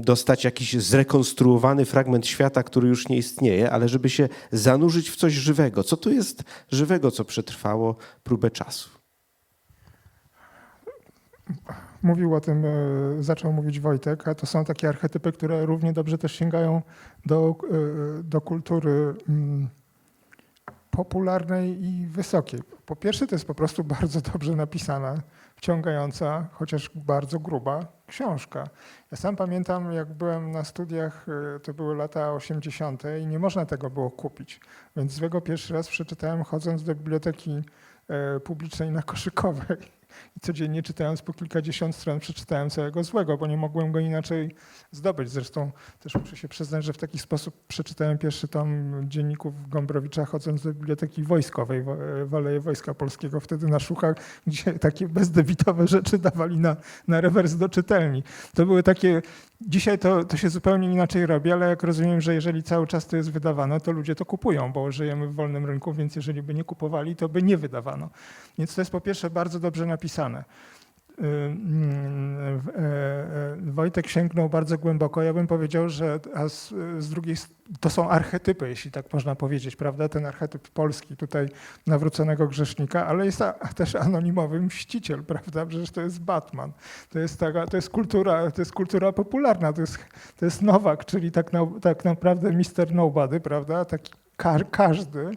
[0.01, 5.33] dostać jakiś zrekonstruowany fragment świata, który już nie istnieje, ale żeby się zanurzyć w coś
[5.33, 5.83] żywego.
[5.83, 8.89] Co tu jest żywego, co przetrwało próbę czasu?
[12.03, 12.69] Mówił o tym, e,
[13.23, 16.81] zaczął mówić Wojtek, a to są takie archetypy, które równie dobrze też sięgają
[17.25, 17.55] do,
[18.19, 19.69] e, do kultury mm,
[20.91, 22.59] popularnej i wysokiej.
[22.85, 25.15] Po pierwsze, to jest po prostu bardzo dobrze napisana,
[25.55, 28.63] wciągająca, chociaż bardzo gruba książka.
[29.11, 33.03] Ja sam pamiętam, jak byłem na studiach, e, to były lata 80.
[33.21, 34.61] i nie można tego było kupić.
[34.95, 37.63] Więc złego pierwszy raz przeczytałem chodząc do biblioteki
[38.43, 39.98] publicznej na Koszykowej.
[40.37, 44.55] I codziennie czytając po kilkadziesiąt stron przeczytałem całego złego, bo nie mogłem go inaczej
[44.91, 45.29] zdobyć.
[45.29, 50.63] Zresztą też muszę się przyznać, że w taki sposób przeczytałem pierwszy tom dzienników Gombrowicza chodząc
[50.63, 51.83] do biblioteki wojskowej
[52.25, 54.15] w Aleje Wojska Polskiego, wtedy na Szuchach,
[54.47, 56.75] gdzie takie bezdebitowe rzeczy dawali na,
[57.07, 58.23] na rewers do czytelni.
[58.55, 59.21] To były takie,
[59.61, 63.17] dzisiaj to, to się zupełnie inaczej robi, ale jak rozumiem, że jeżeli cały czas to
[63.17, 66.63] jest wydawane, to ludzie to kupują, bo żyjemy w wolnym rynku, więc jeżeli by nie
[66.63, 68.09] kupowali, to by nie wydawano.
[68.57, 70.43] Więc to jest po pierwsze bardzo dobrze napisane.
[71.19, 71.23] E,
[72.81, 75.21] e, Wojtek sięgnął bardzo głęboko.
[75.21, 77.35] Ja bym powiedział, że a z, z drugiej
[77.79, 80.09] to są archetypy, jeśli tak można powiedzieć, prawda?
[80.09, 81.47] Ten archetyp polski tutaj
[81.87, 83.43] nawróconego grzesznika, ale jest
[83.75, 85.65] też anonimowy mściciel, prawda?
[85.65, 86.71] Przecież to jest Batman.
[87.09, 89.97] To jest, taka, to jest, kultura, to jest kultura popularna, to jest,
[90.39, 93.85] to jest Nowak, czyli tak, na, tak naprawdę Mister Nobody, prawda?
[93.85, 95.31] Taki ka każdy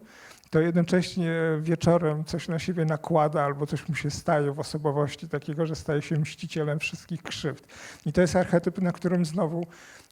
[0.53, 5.67] to jednocześnie wieczorem coś na siebie nakłada albo coś mu się staje w osobowości takiego,
[5.67, 7.67] że staje się mścicielem wszystkich krzywd.
[8.07, 9.67] I to jest archetyp, na którym znowu,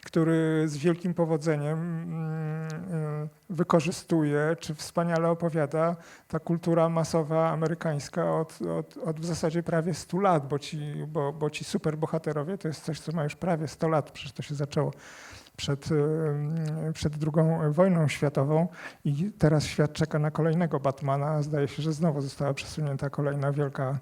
[0.05, 5.97] który z wielkim powodzeniem mm, y, wykorzystuje, czy wspaniale opowiada
[6.29, 11.33] ta kultura masowa amerykańska od, od, od w zasadzie prawie 100 lat, bo ci, bo,
[11.33, 14.55] bo ci superbohaterowie to jest coś, co ma już prawie 100 lat, przecież to się
[14.55, 14.93] zaczęło
[15.61, 18.69] przed, y, przed drugą wojną światową
[19.05, 21.43] i teraz świat czeka na kolejnego Batmana.
[21.43, 23.99] Zdaje się, że znowu została przesunięta kolejna wielka,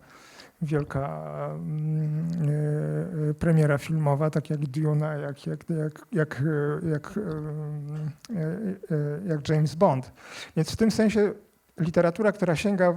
[0.62, 1.08] wielka
[1.54, 7.18] mm, y, y, premiera filmowa, tak jak Duna, jak, jak, jak, jak,
[9.28, 10.12] jak, James Bond.
[10.56, 11.32] Więc w tym sensie
[11.78, 12.96] literatura, która sięga,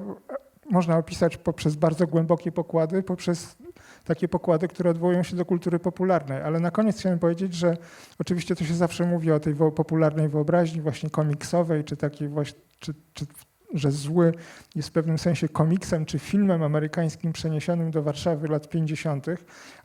[0.69, 3.58] można opisać poprzez bardzo głębokie pokłady, poprzez
[4.05, 6.41] takie pokłady, które odwołują się do kultury popularnej.
[6.41, 7.77] Ale na koniec chciałem powiedzieć, że
[8.19, 12.93] oczywiście to się zawsze mówi o tej popularnej wyobraźni, właśnie komiksowej, czy takiej właśnie, czy,
[13.13, 13.25] czy,
[13.73, 14.33] że zły
[14.75, 19.25] jest w pewnym sensie komiksem czy filmem amerykańskim przeniesionym do Warszawy lat 50.,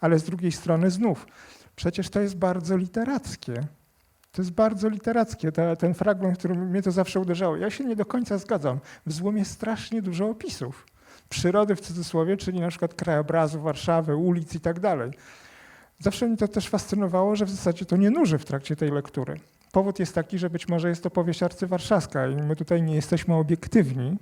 [0.01, 1.27] ale z drugiej strony znów,
[1.77, 3.55] przecież to jest bardzo literackie.
[4.33, 7.57] To jest bardzo literackie, ta, ten fragment, który mnie to zawsze uderzało.
[7.57, 8.79] Ja się nie do końca zgadzam.
[9.07, 10.87] W złym jest strasznie dużo opisów
[11.29, 15.11] przyrody w cudzysłowie, czyli na przykład krajobrazu Warszawy, ulic i tak dalej.
[15.99, 19.41] Zawsze mnie to też fascynowało, że w zasadzie to nie nuży w trakcie tej lektury.
[19.73, 23.35] Powód jest taki, że być może jest to powieść arcywarszawska i my tutaj nie jesteśmy
[23.35, 24.19] obiektywni,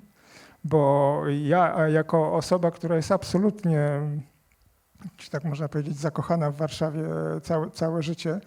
[0.65, 4.01] bo ja jako osoba, która jest absolutnie,
[5.17, 7.03] czy tak można powiedzieć, zakochana w Warszawie
[7.43, 8.41] całe, całe życie,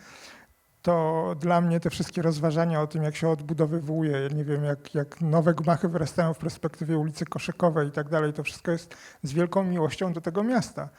[0.88, 5.22] to dla mnie te wszystkie rozważania o tym, jak się odbudowywuje, nie wiem, jak, jak
[5.22, 9.64] nowe gmachy wyrastają w perspektywie ulicy Koszykowej i tak dalej, to wszystko jest z wielką
[9.64, 10.90] miłością do tego miasta.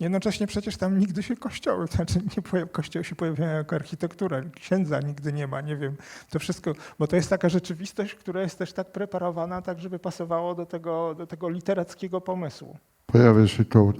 [0.00, 5.00] Jednocześnie przecież tam nigdy się kościoły, znaczy nie poja- kościoły się pojawiają jako architektura, księdza
[5.00, 5.96] nigdy nie ma, nie wiem,
[6.30, 10.54] to wszystko, bo to jest taka rzeczywistość, która jest też tak preparowana, tak żeby pasowało
[10.54, 12.78] do tego, do tego literackiego pomysłu.
[13.06, 13.92] Pojawia się ko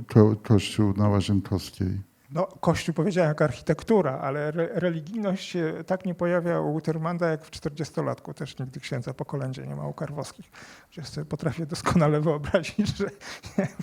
[0.43, 2.14] kościół na Łazienkowskiej.
[2.35, 5.57] No, Kościół powiedziałem jak architektura, ale re, religijność
[5.87, 8.35] tak nie pojawia u Utermanda jak w 40-latku.
[8.35, 10.51] Też nigdy księdza po kolędzie nie ma u Karwowskich.
[10.89, 13.07] Chociaż sobie potrafię doskonale wyobrazić, że,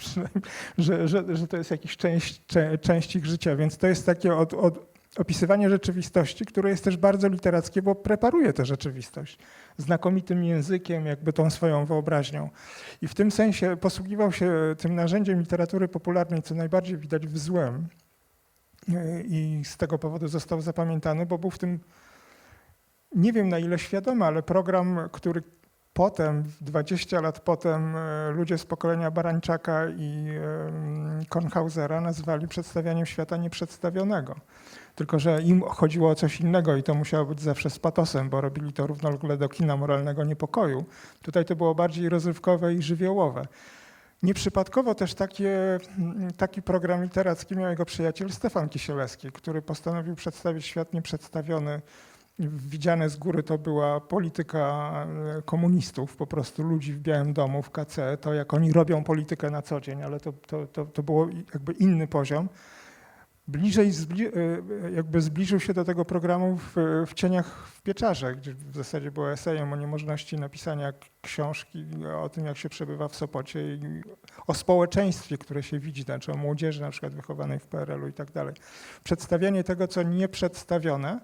[0.77, 2.41] że, że, że to jest jakiś część,
[2.81, 3.55] część ich życia.
[3.55, 8.53] Więc to jest takie od, od, opisywanie rzeczywistości, które jest też bardzo literackie, bo preparuje
[8.53, 9.37] tę rzeczywistość
[9.77, 12.49] znakomitym językiem, jakby tą swoją wyobraźnią.
[13.01, 17.87] I w tym sensie posługiwał się tym narzędziem literatury popularnej, co najbardziej widać w złem,
[19.23, 21.79] i z tego powodu został zapamiętany, bo był w tym,
[23.15, 25.43] nie wiem na ile świadomy, ale program, który
[25.93, 30.27] potem, 20 lat potem, y, ludzie z pokolenia Barańczaka i
[31.29, 34.35] Kornhausera nazwali przedstawianiem świata nieprzedstawionego.
[34.95, 38.41] Tylko, że im chodziło o coś innego i to musiało być zawsze z patosem, bo
[38.41, 40.85] robili to równolegle do kina moralnego niepokoju.
[41.21, 43.45] Tutaj to było bardziej rozrywkowe i żywiołowe.
[44.23, 50.65] Nieprzypadkowo też takie, mm, taki program literacki miał jego przyjaciel Stefan Kisielewski, który postanowił przedstawić
[50.65, 51.81] świat nieprzedstawiony.
[52.39, 54.91] Widziane z góry to była polityka
[55.37, 59.49] e, komunistów, po prostu ludzi w Białym Domu, w KC, to jak oni robią politykę
[59.49, 62.49] na co dzień, ale to, to, to, to było jakby inny poziom.
[63.47, 64.31] Bliżej zbli, e,
[64.95, 66.75] jakby zbliżył się do tego programu w,
[67.07, 71.85] w Cieniach w Pieczarze, gdzie w zasadzie było esejem o niemożności napisania książki
[72.21, 74.01] o tym, jak się przebywa w Sopocie i
[74.47, 78.31] o społeczeństwie, które się widzi, znaczy o młodzieży na przykład wychowanej w PRL-u i tak
[78.31, 78.55] dalej.
[79.03, 81.19] Przedstawianie tego, co nie przedstawione.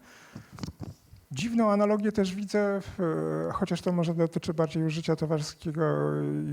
[1.32, 2.82] Dziwną analogię też widzę,
[3.53, 5.86] chociaż to może dotyczy bardziej już życia towarzyskiego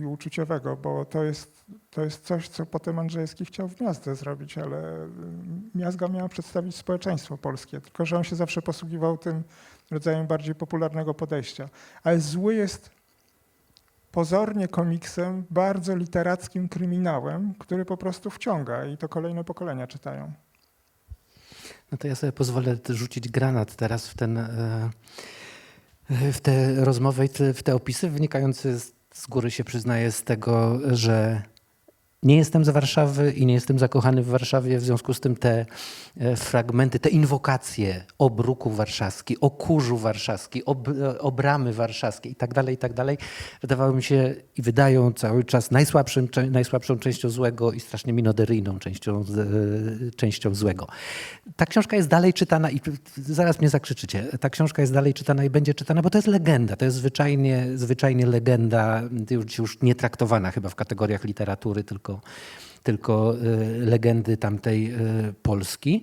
[0.02, 4.58] i uczuciowego, bo to jest, to jest coś, co potem Andrzejewski chciał w Miazdę zrobić,
[4.58, 5.08] ale
[5.74, 9.42] Miazga miała przedstawić społeczeństwo polskie, tylko że on się zawsze posługiwał tym
[9.90, 11.68] rodzajem bardziej popularnego podejścia.
[12.02, 12.90] Ale zły jest
[14.12, 20.32] pozornie komiksem, bardzo literackim kryminałem, który po prostu wciąga i to kolejne pokolenia czytają.
[21.94, 24.90] No to ja sobie pozwolę rzucić granat teraz w ten, e,
[26.32, 30.80] w tę rozmowę i w te opisy wynikające z, z góry się przyznaję z tego,
[30.96, 31.42] że
[32.24, 35.66] nie jestem z Warszawy i nie jestem zakochany w Warszawie, w związku z tym te
[36.20, 42.28] e, fragmenty, te inwokacje o bruku warszawski, o kurzu warszawski, o, b- o bramy warszawskie
[42.28, 43.18] i tak dalej, i tak dalej,
[43.62, 49.20] wydawały mi się i wydają cały czas najsłabszym, najsłabszą częścią złego i strasznie minoderyjną częścią,
[49.20, 50.86] e, częścią złego.
[51.56, 52.80] Ta książka jest dalej czytana i
[53.16, 54.24] zaraz mnie zakrzyczycie.
[54.40, 56.76] Ta książka jest dalej czytana i będzie czytana, bo to jest legenda.
[56.76, 62.13] To jest zwyczajnie, zwyczajnie legenda, już, już nie traktowana chyba w kategoriach literatury, tylko,
[62.82, 66.02] tylko y, legendy tamtej y, Polski.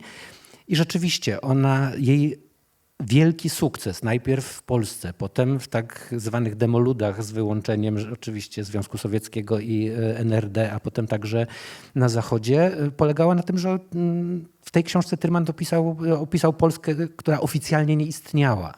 [0.68, 2.52] I rzeczywiście ona, jej
[3.00, 9.60] wielki sukces, najpierw w Polsce, potem w tak zwanych demoludach z wyłączeniem oczywiście Związku Sowieckiego
[9.60, 11.48] i e, NRD, a potem także
[11.96, 17.40] na Zachodzie, polegała na tym, że mm, w tej książce Tyrman opisał, opisał Polskę, która
[17.40, 18.74] oficjalnie nie istniała.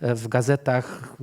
[0.00, 1.16] W gazetach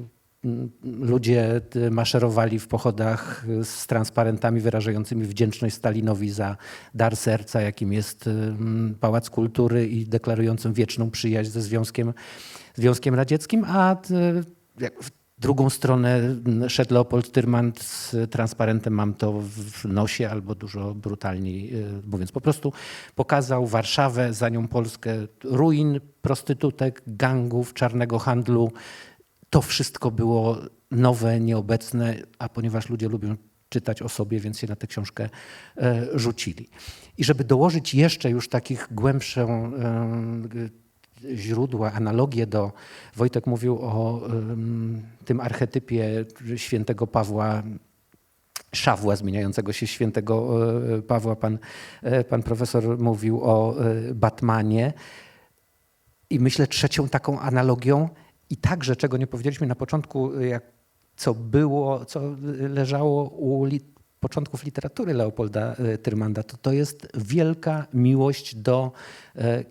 [0.83, 6.57] ludzie e, maszerowali w pochodach e, z transparentami wyrażającymi wdzięczność Stalinowi za
[6.93, 12.13] dar serca, jakim jest mm, Pałac Kultury i deklarującym wieczną przyjaźń ze Związkiem,
[12.75, 13.95] Związkiem Radzieckim, a
[15.01, 16.35] w drugą stronę
[16.67, 21.73] szedł Leopold Tyrman z transparentem mam to w nosie albo dużo brutalniej
[22.07, 22.31] mówiąc.
[22.31, 22.73] Po prostu
[23.15, 28.71] pokazał Warszawę, za nią Polskę, ruin, prostytutek, gangów, czarnego handlu.
[29.49, 30.57] To wszystko było
[30.91, 33.35] nowe, nieobecne, a ponieważ ludzie lubią
[33.69, 35.29] czytać o sobie, więc się na tę książkę
[35.77, 36.69] e, rzucili.
[37.17, 42.71] I żeby dołożyć jeszcze już takich głębszą e, źródła, analogię do,
[43.15, 44.21] Wojtek mówił o
[45.25, 46.25] tym archetypie
[46.55, 47.63] świętego Pawła,
[48.73, 50.57] Szawła zmieniającego się świętego
[50.97, 51.35] e, Pawła.
[51.35, 51.57] Pan,
[52.29, 53.75] pan profesor mówił o
[54.13, 54.93] Batmanie.
[56.29, 58.09] I myślę trzecią taką analogią
[58.49, 60.63] i także, czego nie powiedzieliśmy na początku, jak,
[61.15, 62.21] co było, co
[62.69, 63.81] leżało u li,
[64.19, 68.91] początków literatury Leopolda e, Tyrmanda, to to jest wielka miłość do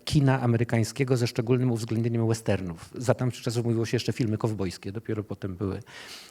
[0.04, 2.90] kina amerykańskiego ze szczególnym uwzględnieniem westernów.
[2.94, 5.82] Za tamtych czasów mówiło się jeszcze filmy kowbojskie, dopiero potem były,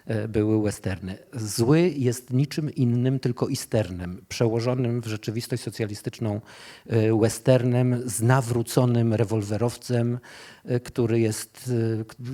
[0.05, 1.17] e, były westerny.
[1.33, 6.41] Zły jest niczym innym, tylko easternem, przełożonym w rzeczywistość socjalistyczną
[6.87, 10.19] e, westernem z nawróconym rewolwerowcem,
[10.65, 11.71] e, który, jest,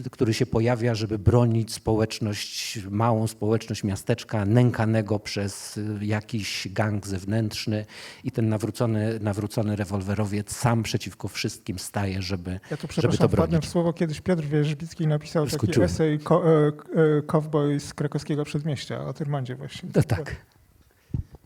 [0.05, 7.07] e, który się pojawia, żeby bronić społeczność, małą społeczność miasteczka nękanego przez e, jakiś gang
[7.07, 7.85] zewnętrzny
[8.23, 13.27] i ten nawrócony, nawrócony rewolwerowiec sam przeciwko wszystkim staje, żeby, Ja tu żeby to przepraszam,
[13.27, 13.65] wpadnę bronić.
[13.65, 13.93] w słowo.
[13.93, 15.89] Kiedyś Piotr Wierzbicki napisał taki Wyskoczyłem.
[15.89, 19.89] esej ko, e, e, Cowboy z krakowskiego przedmieścia o Tyrmandzie właśnie.
[19.95, 20.35] No tak.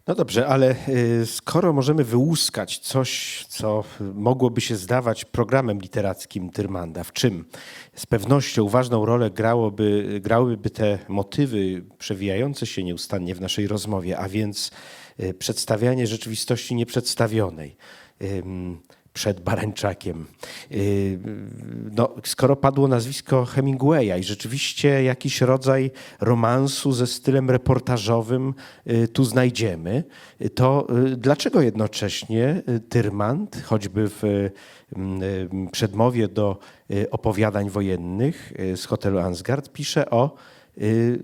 [0.08, 3.84] No dobrze, ale y, skoro możemy wyłuskać coś, co
[4.14, 7.46] mogłoby się zdawać programem literackim Tyrmanda, w czym
[7.96, 14.30] z pewnością ważną rolę grałoby, grałyby te motywy przewijające się nieustannie w naszej rozmowie, a
[14.30, 14.72] więc
[15.40, 17.78] przedstawianie rzeczywistości nieprzedstawionej.
[19.16, 20.26] Przed Barańczakiem.
[20.72, 21.20] Y,
[21.96, 25.92] No, skoro padło nazwisko Hemingwaya i rzeczywiście jakiś rodzaj
[26.22, 28.54] romansu ze stylem reportażowym
[28.88, 30.04] y, tu znajdziemy,
[30.42, 30.88] y, to
[31.18, 34.50] dlaczego jednocześnie Tyrmand, choćby w
[35.72, 36.60] przedmowie do
[37.12, 40.36] opowiadań wojennych z hotelu Ansgard, pisze o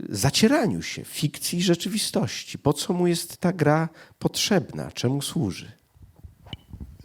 [0.09, 2.59] zacieraniu się fikcji i rzeczywistości.
[2.59, 3.89] Po co mu jest ta gra
[4.19, 4.91] potrzebna?
[4.91, 5.80] Czemu służy?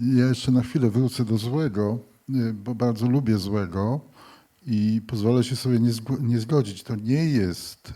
[0.00, 1.98] Ja jeszcze na chwilę wrócę do złego,
[2.30, 4.00] y, bo bardzo lubię złego
[4.66, 6.82] i pozwolę się sobie nie, nie zgodzić.
[6.82, 7.92] To nie jest,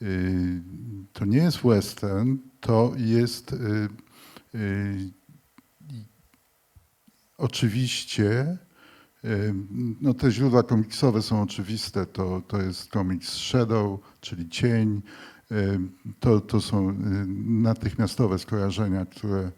[0.00, 0.62] y, y,
[1.12, 3.54] to nie jest western, to jest
[7.38, 8.58] oczywiście,
[10.00, 15.02] no te źródła komiksowe są oczywiste, to, to jest komiks Shadow, czyli cień,
[16.20, 16.98] to, to są
[17.46, 19.52] natychmiastowe skojarzenia, które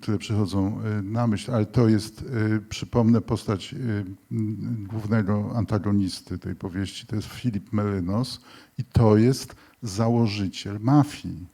[0.00, 4.04] które przychodzą y, na myśl, ale to jest, y, przypomnę, postać y,
[4.88, 8.40] głównego antagonisty tej powieści, to jest Filip Melynos
[8.78, 11.46] i to jest założyciel mafii.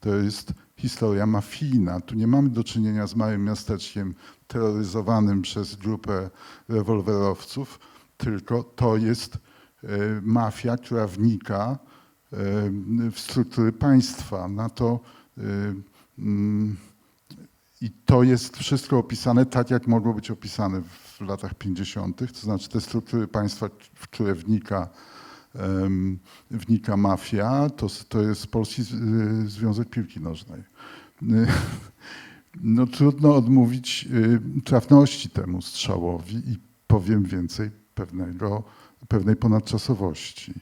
[0.00, 2.00] To jest historia mafijna.
[2.00, 4.14] Tu nie mamy do czynienia z małym miasteczkiem
[4.46, 6.30] terroryzowanym przez grupę
[6.68, 7.80] rewolwerowców,
[8.16, 9.38] tylko to jest
[10.22, 11.78] mafia, która wnika
[13.12, 14.48] w struktury państwa.
[14.48, 15.00] Na to
[16.18, 16.76] mm,
[17.80, 22.68] i to jest wszystko opisane tak, jak mogło być opisane w latach 50., to znaczy
[22.68, 24.88] te struktury państwa, w które wnika,
[26.50, 30.60] wnika mafia, to, to jest Polski y, Związek Piłki Nożnej.
[31.22, 31.46] Y,
[32.62, 38.62] No trudno odmówić y, trafności temu strzałowi i powiem więcej, pewnego,
[39.08, 40.54] pewnej ponadczasowości.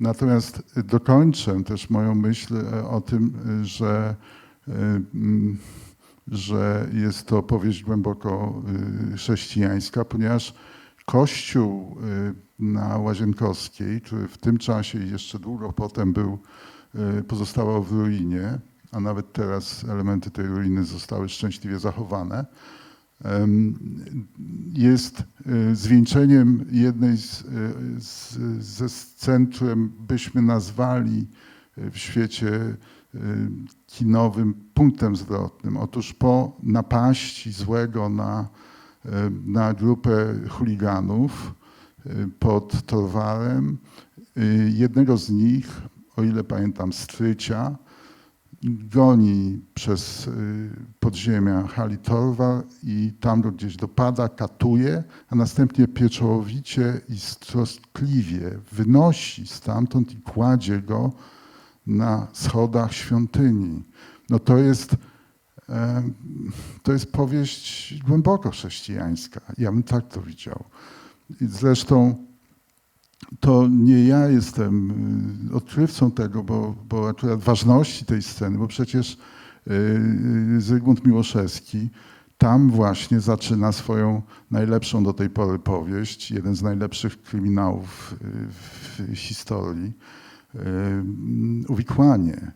[0.00, 4.16] Natomiast dokończę też moją myśl y, o tym, że
[6.30, 8.62] że jest to powieść głęboko
[9.12, 10.54] y, chrześcijańska, ponieważ
[11.04, 16.38] Kościół y, na Łazienkowskiej, który w tym czasie i jeszcze długo potem był,
[17.18, 18.58] y, pozostawał w ruinie,
[18.92, 22.46] a nawet teraz elementy tej ruiny zostały szczęśliwie zachowane,
[24.72, 25.22] jest
[25.72, 27.44] zwieńczeniem jednej z,
[27.98, 29.48] z, ze scen,
[30.08, 31.26] byśmy nazwali
[31.92, 32.48] w świecie
[33.14, 33.18] y,
[33.86, 35.76] kinowym punktem zwrotnym.
[35.76, 38.48] Otóż po napaści złego na,
[39.06, 39.10] y,
[39.46, 41.54] na grupę chuliganów
[42.06, 43.78] y, pod Torwarem,
[44.68, 45.82] jednego z nich,
[46.16, 47.76] o ile pamiętam, Strycia,
[48.64, 50.30] goni przez
[51.00, 57.16] podziemia hali Torwar i tam go gdzieś dopada, katuje, a następnie pieczołowicie i
[57.46, 61.12] troskliwie wynosi stamtąd i kładzie go
[61.88, 63.82] na schodach świątyni.
[64.30, 64.96] No to jest,
[66.82, 69.40] to jest powieść głęboko chrześcijańska.
[69.58, 70.64] Ja bym tak to widział.
[71.40, 72.14] I zresztą
[73.40, 74.90] to nie ja jestem
[75.50, 79.18] y, odkrywcą tego, bo, bo akurat ważności tej sceny, bo przecież
[79.68, 81.88] y, Zygmunt Miłoszewski
[82.38, 89.16] tam właśnie zaczyna swoją najlepszą do tej pory powieść, jeden z najlepszych kryminałów y, w
[89.16, 90.27] historii, y,
[91.68, 92.52] Uwikłanie.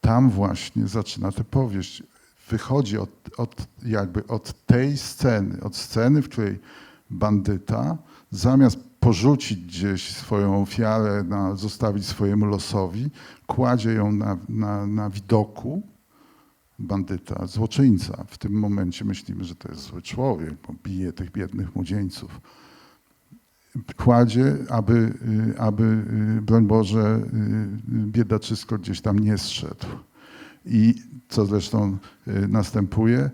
[0.00, 2.02] Tam właśnie zaczyna tę powieść.
[2.50, 6.58] Wychodzi od, od, jakby od tej sceny, od sceny, w której
[7.10, 7.98] bandyta
[8.30, 13.10] zamiast porzucić gdzieś swoją ofiarę, na, zostawić swojemu losowi,
[13.46, 15.82] kładzie ją na, na, na widoku
[16.78, 18.24] bandyta, złoczyńca.
[18.28, 22.40] W tym momencie myślimy, że to jest zły człowiek, bo bije tych biednych młodzieńców.
[23.96, 25.14] Kładzie, aby,
[25.54, 25.84] y, aby
[26.38, 29.86] y, broń Boże, y, biedaczysko gdzieś tam nie zszedł.
[30.66, 30.94] I
[31.28, 31.98] co zresztą
[32.48, 33.30] następuje,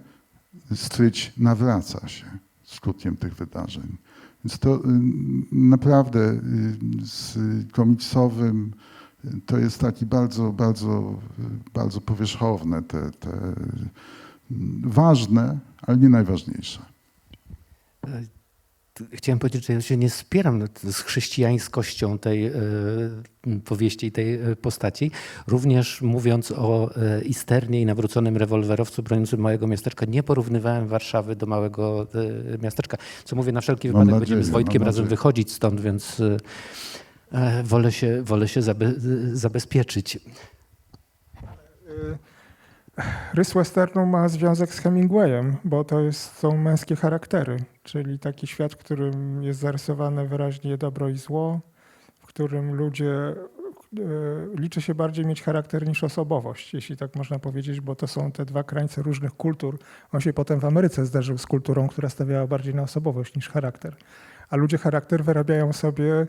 [0.74, 2.24] stryć nawraca się
[2.62, 3.96] skutkiem tych wydarzeń.
[4.44, 4.82] Więc to
[5.52, 6.40] naprawdę
[7.04, 7.38] z
[7.72, 8.72] komiksowym
[9.46, 11.18] to jest taki bardzo, bardzo,
[11.74, 13.30] bardzo powierzchowne, te, te
[14.82, 16.82] ważne, ale nie najważniejsze.
[19.12, 22.52] Chciałem powiedzieć, że ja się nie spieram z chrześcijańskością tej e,
[23.64, 25.10] powieści i tej e, postaci.
[25.46, 31.46] Również mówiąc o e, Isternie i nawróconym rewolwerowcu broniącym małego miasteczka, nie porównywałem Warszawy do
[31.46, 32.06] małego
[32.62, 32.96] miasteczka.
[33.24, 36.22] Co mówię, na wszelki wypadek nadzieję, będziemy z Wojtkiem razem wychodzić stąd, więc
[37.64, 38.92] wolę się, wolę się zabe,
[39.32, 40.18] zabezpieczyć.
[43.34, 48.72] Rys westernu ma związek z Hemingwayem, bo to jest, są męskie charaktery, czyli taki świat,
[48.72, 51.60] w którym jest zarysowane wyraźnie dobro i zło,
[52.18, 53.34] w którym ludzie e,
[54.54, 58.44] liczy się bardziej mieć charakter niż osobowość, jeśli tak można powiedzieć, bo to są te
[58.44, 59.78] dwa krańce różnych kultur.
[60.12, 63.96] On się potem w Ameryce zderzył z kulturą, która stawiała bardziej na osobowość niż charakter.
[64.50, 66.26] A ludzie charakter wyrabiają sobie,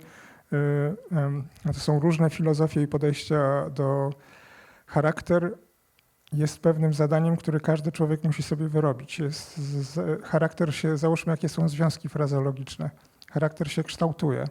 [0.53, 1.36] e,
[1.68, 4.09] to są różne filozofie i podejścia do
[4.86, 5.51] charakter
[6.34, 9.20] jest pewnym zadaniem, które każdy człowiek musi sobie wyrobić.
[9.20, 12.90] Jest z, charakter się, załóżmy, jakie są związki frazeologiczne.
[13.32, 14.46] Charakter się kształtuje.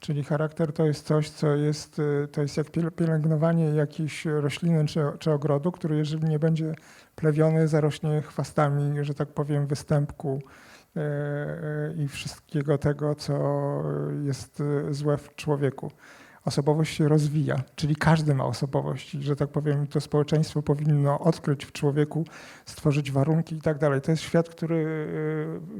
[0.00, 4.86] Czyli charakter to jest coś, co jest, y, to jest jak piel- pielęgnowanie jakiejś rośliny
[4.86, 6.74] czy, czy ogrodu, który jeżeli nie będzie
[7.16, 10.42] plewiony, zarośnie chwastami, że tak powiem, występku
[10.96, 13.34] e, e, i wszystkiego tego, co
[14.24, 15.90] jest y, złe w człowieku.
[16.44, 21.72] Osobowość się rozwija, czyli każdy ma osobowość że tak powiem, to społeczeństwo powinno odkryć w
[21.72, 22.24] człowieku,
[22.66, 24.00] stworzyć warunki i tak dalej.
[24.00, 24.76] To jest świat, który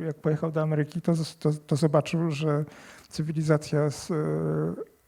[0.00, 2.64] y, jak pojechał do Ameryki, to, to, to zobaczył, że
[3.08, 4.14] cywilizacja z e,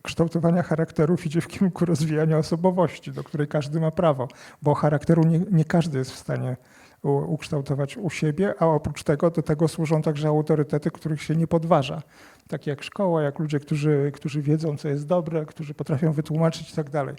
[0.03, 4.29] kształtowania charakterów idzie w kierunku rozwijania osobowości, do której każdy ma prawo,
[4.63, 6.57] bo charakteru nie, nie każdy jest w stanie
[7.03, 12.03] ukształtować u siebie, a oprócz tego do tego służą także autorytety, których się nie podważa.
[12.49, 16.77] Takie jak szkoła, jak ludzie, którzy, którzy wiedzą, co jest dobre, którzy potrafią wytłumaczyć i
[16.77, 17.15] tak dalej.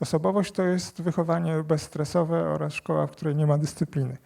[0.00, 4.16] Osobowość to jest wychowanie bezstresowe oraz szkoła, w której nie ma dyscypliny.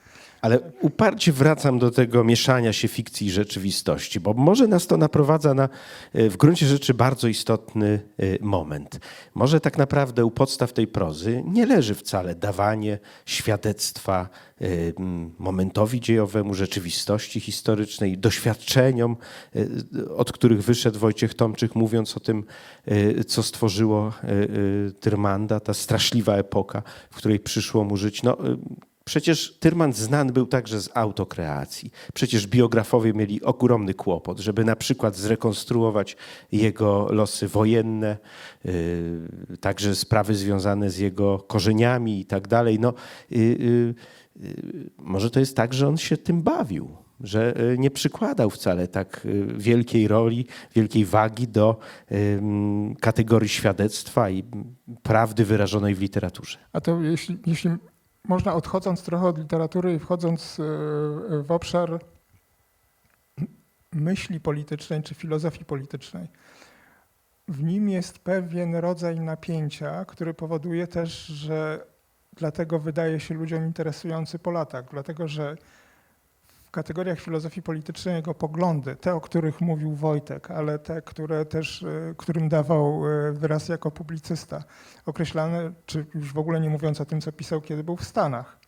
[0.44, 5.54] Ale uparcie wracam do tego mieszania się fikcji i rzeczywistości, bo może nas to naprowadza
[5.54, 5.68] na
[6.12, 9.00] e, w gruncie rzeczy bardzo istotny e, moment.
[9.34, 14.28] Może tak naprawdę u podstaw tej prozy nie leży wcale dawanie świadectwa
[14.60, 14.66] e,
[15.38, 19.16] momentowi dziejowemu, rzeczywistości historycznej, doświadczeniom,
[20.16, 22.44] od których wyszedł Wojciech Tomczyk, mówiąc o tym,
[23.26, 24.12] co stworzyło
[25.00, 28.22] Tyrmanda, ta straszliwa epoka, w której przyszło mu żyć.
[28.22, 28.36] No,
[29.04, 31.90] Przecież Tyrman znany był także z autokreacji.
[32.14, 36.16] Przecież biografowie mieli ogromny kłopot, żeby na przykład zrekonstruować
[36.52, 38.16] jego losy wojenne,
[38.64, 38.76] yy,
[39.60, 42.80] także sprawy związane z jego korzeniami i tak dalej.
[42.80, 42.94] No,
[43.30, 43.94] yy, yy,
[44.98, 49.20] może to jest tak, że on się tym bawił, że yy, nie przykładał wcale tak
[49.24, 51.78] yy, wielkiej roli, wielkiej wagi do
[53.00, 54.44] kategorii świadectwa i
[55.02, 56.58] prawdy wyrażonej w literaturze.
[56.72, 57.70] A to jeśli, jeśli
[58.28, 60.62] można odchodząc trochę od literatury i wchodząc e,
[61.42, 62.00] w obszar
[63.92, 66.28] myśli politycznej czy filozofii politycznej,
[67.48, 71.86] w nim jest pewien rodzaj napięcia, który powoduje też, że
[72.32, 75.56] dlatego wydaje się ludziom interesujący po latach, dlatego że
[76.74, 82.14] kategoriach filozofii politycznej jego poglądy, te, o których mówił Wojtek, ale te, które też, e,
[82.16, 84.64] którym dawał e, wyraz jako publicysta,
[85.06, 88.58] określane, czy już w ogóle nie mówiąc o tym, co pisał, kiedy był w Stanach,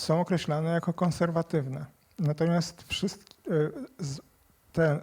[0.00, 1.86] są określane jako konserwatywne.
[2.18, 3.34] Natomiast wszystkie
[4.72, 5.02] te e,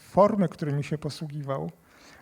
[0.00, 1.70] formy, którymi się posługiwał,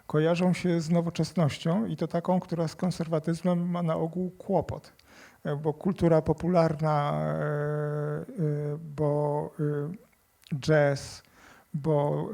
[0.06, 4.92] kojarzą się z nowoczesnością i to taką, która z konserwatyzmem ma na ogół kłopot.
[5.44, 8.24] E, Bo kultura popularna, e, e,
[8.96, 9.50] bo
[10.60, 11.22] jazz,
[11.74, 12.28] bo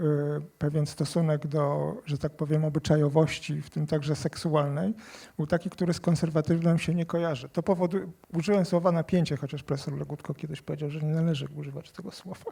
[0.58, 4.94] pewien stosunek do, że tak powiem, obyczajowości, w tym także seksualnej,
[5.36, 7.48] był taki, który z konserwatywnym się nie kojarzy.
[7.48, 12.10] To powoduje, użyłem słowa napięcie, chociaż profesor Legutko kiedyś powiedział, że nie należy używać tego
[12.10, 12.44] słowa.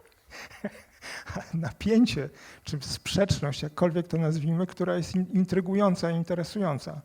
[1.54, 2.30] napięcie,
[2.64, 7.02] czy sprzeczność, jakkolwiek to nazwijmy, która jest in- intrygująca i interesująca.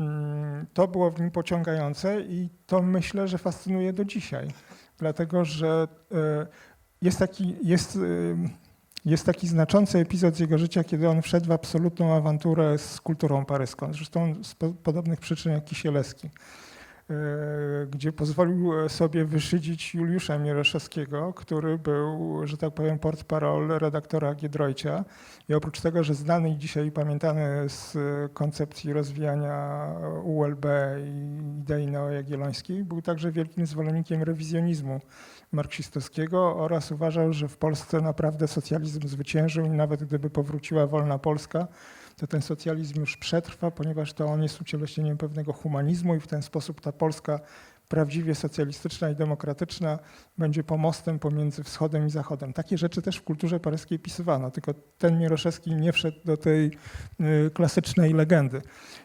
[0.00, 4.48] Mm, To było w nim pociągające i to myślę, że fascynuje do dzisiaj,
[4.98, 6.16] dlatego że y,
[7.02, 8.36] jest taki, jest, y,
[9.04, 13.44] jest taki znaczący epizod z jego życia, kiedy on wszedł w absolutną awanturę z kulturą
[13.44, 16.30] paryską, zresztą z po, podobnych przyczyn jak Kisielewski,
[17.90, 25.04] gdzie pozwolił sobie wyszydzić Juliusza Mieroszewskiego, który był, że tak powiem, portparol redaktora Giedroycia
[25.48, 27.96] i oprócz tego, że znany i dzisiaj pamiętany z
[28.32, 29.86] koncepcji rozwijania
[30.24, 30.66] ULB
[31.04, 35.00] i idei neojagiellońskiej, był także wielkim zwolennikiem rewizjonizmu
[35.52, 41.68] marksistowskiego oraz uważał, że w Polsce naprawdę socjalizm zwyciężył i nawet gdyby powróciła wolna Polska,
[42.20, 46.42] to ten socjalizm już przetrwa, ponieważ to on jest ucieleśnieniem pewnego humanizmu i w ten
[46.42, 47.40] sposób ta Polska
[47.90, 49.98] prawdziwie socjalistyczna i demokratyczna
[50.38, 52.52] będzie pomostem pomiędzy wschodem i zachodem.
[52.52, 56.70] Takie rzeczy też w kulturze paryskiej pisywano, tylko ten Mieroszewski nie wszedł do tej
[57.20, 58.62] y, klasycznej legendy.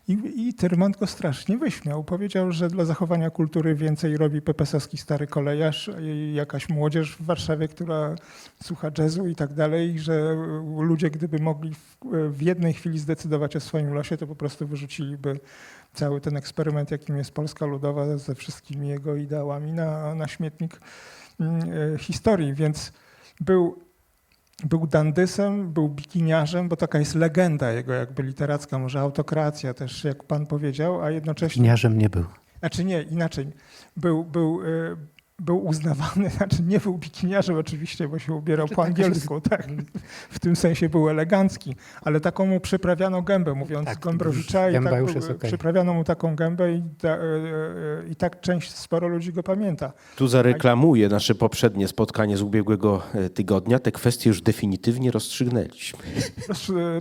[0.07, 0.17] I,
[0.47, 2.03] I Tyrman go strasznie wyśmiał.
[2.03, 7.67] Powiedział, że dla zachowania kultury więcej robi pepesowski stary kolejarz i jakaś młodzież w Warszawie,
[7.67, 8.15] która
[8.63, 10.36] słucha jazzu i tak dalej, że
[10.79, 11.97] ludzie gdyby mogli w,
[12.29, 15.39] w jednej chwili zdecydować o swoim losie, to po prostu wyrzuciliby
[15.95, 20.79] cały ten eksperyment, jakim jest Polska Ludowa ze wszystkimi jego ideałami na, na śmietnik
[21.39, 21.61] mm,
[21.93, 22.53] e, historii.
[22.53, 22.93] Więc
[23.39, 23.85] był
[24.63, 30.23] był dandysem, był bikiniarzem, bo taka jest legenda jego jakby literacka, może autokracja też, jak
[30.23, 31.63] pan powiedział, a jednocześnie...
[31.63, 32.25] Gniarzem nie był.
[32.59, 33.51] Znaczy nie, inaczej.
[33.97, 34.97] Był, był, y,
[35.41, 39.67] był uznawany, znaczy nie był bikiniarzem oczywiście, bo się ubierał Znaczy, po się- angielsku, tak.
[40.29, 44.99] W tym sensie był elegancki, ale taką mu przyprawiano gębę, mówiąc Tak, Gombrowicza, i tak
[44.99, 45.49] już był- jest okej.
[45.49, 49.93] przyprawiano mu taką gębę i, ta, y, y, i tak część, sporo ludzi go pamięta.
[50.15, 53.79] Tu zareklamuję nasze poprzednie spotkanie z ubiegłego e, tygodnia.
[53.79, 55.99] Te kwestie już definitywnie rozstrzygnęliśmy.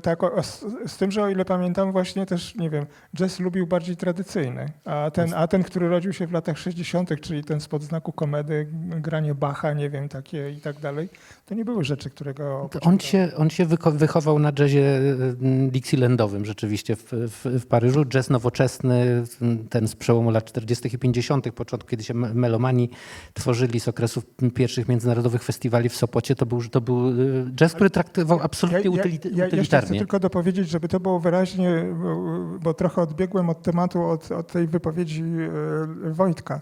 [0.03, 0.43] Tak, o-
[0.87, 5.11] z tym, że o ile pamiętam, właśnie też, nie wiem, jazz lubił bardziej tradycyjny, a
[5.11, 8.67] ten, a ten który rodził się w latach 60., czyli ten spod znaku komedy,
[9.01, 11.09] granie Bacha, nie wiem, takie i tak dalej,
[11.47, 16.97] to nie były rzeczy, którego On się, on się wychował na jazzie mm, Dixielandowym rzeczywiście
[16.97, 18.05] w, w, w Paryżu.
[18.05, 20.95] Jazz nowoczesny, mm, ten z przełomu lat 40.
[20.95, 22.91] i 50., początku, kiedy się me- melomani
[23.35, 27.91] tworzyli z okresów pierwszych międzynarodowych festiwali w Sopocie, to był, to był y, jazz, który
[27.91, 29.05] traktował absolutnie ja,
[29.35, 32.17] ja, ja chcę tylko dopowiedzieć, żeby to było wyraźnie, bo,
[32.63, 36.61] bo trochę odbiegłem od tematu, od, od tej wypowiedzi e, Wojtka.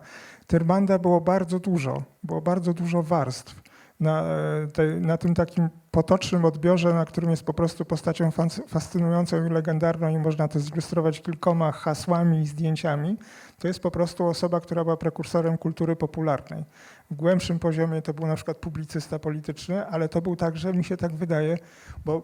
[0.53, 3.63] Tyrmanda było bardzo dużo, było bardzo dużo warstw.
[4.01, 8.63] Na, e, tej- na tym takim potocznym odbiorze, na którym jest po prostu postacią fas-
[8.69, 13.19] fascynującą i legendarną i można to zilustrować kilkoma hasłami i zdjęciami,
[13.59, 16.65] to jest po prostu osoba, która była prekursorem kultury popularnej.
[17.11, 20.97] W głębszym poziomie to był na przykład publicysta polityczny, ale to był także, mi się
[20.97, 21.59] tak wydaje,
[22.05, 22.23] bo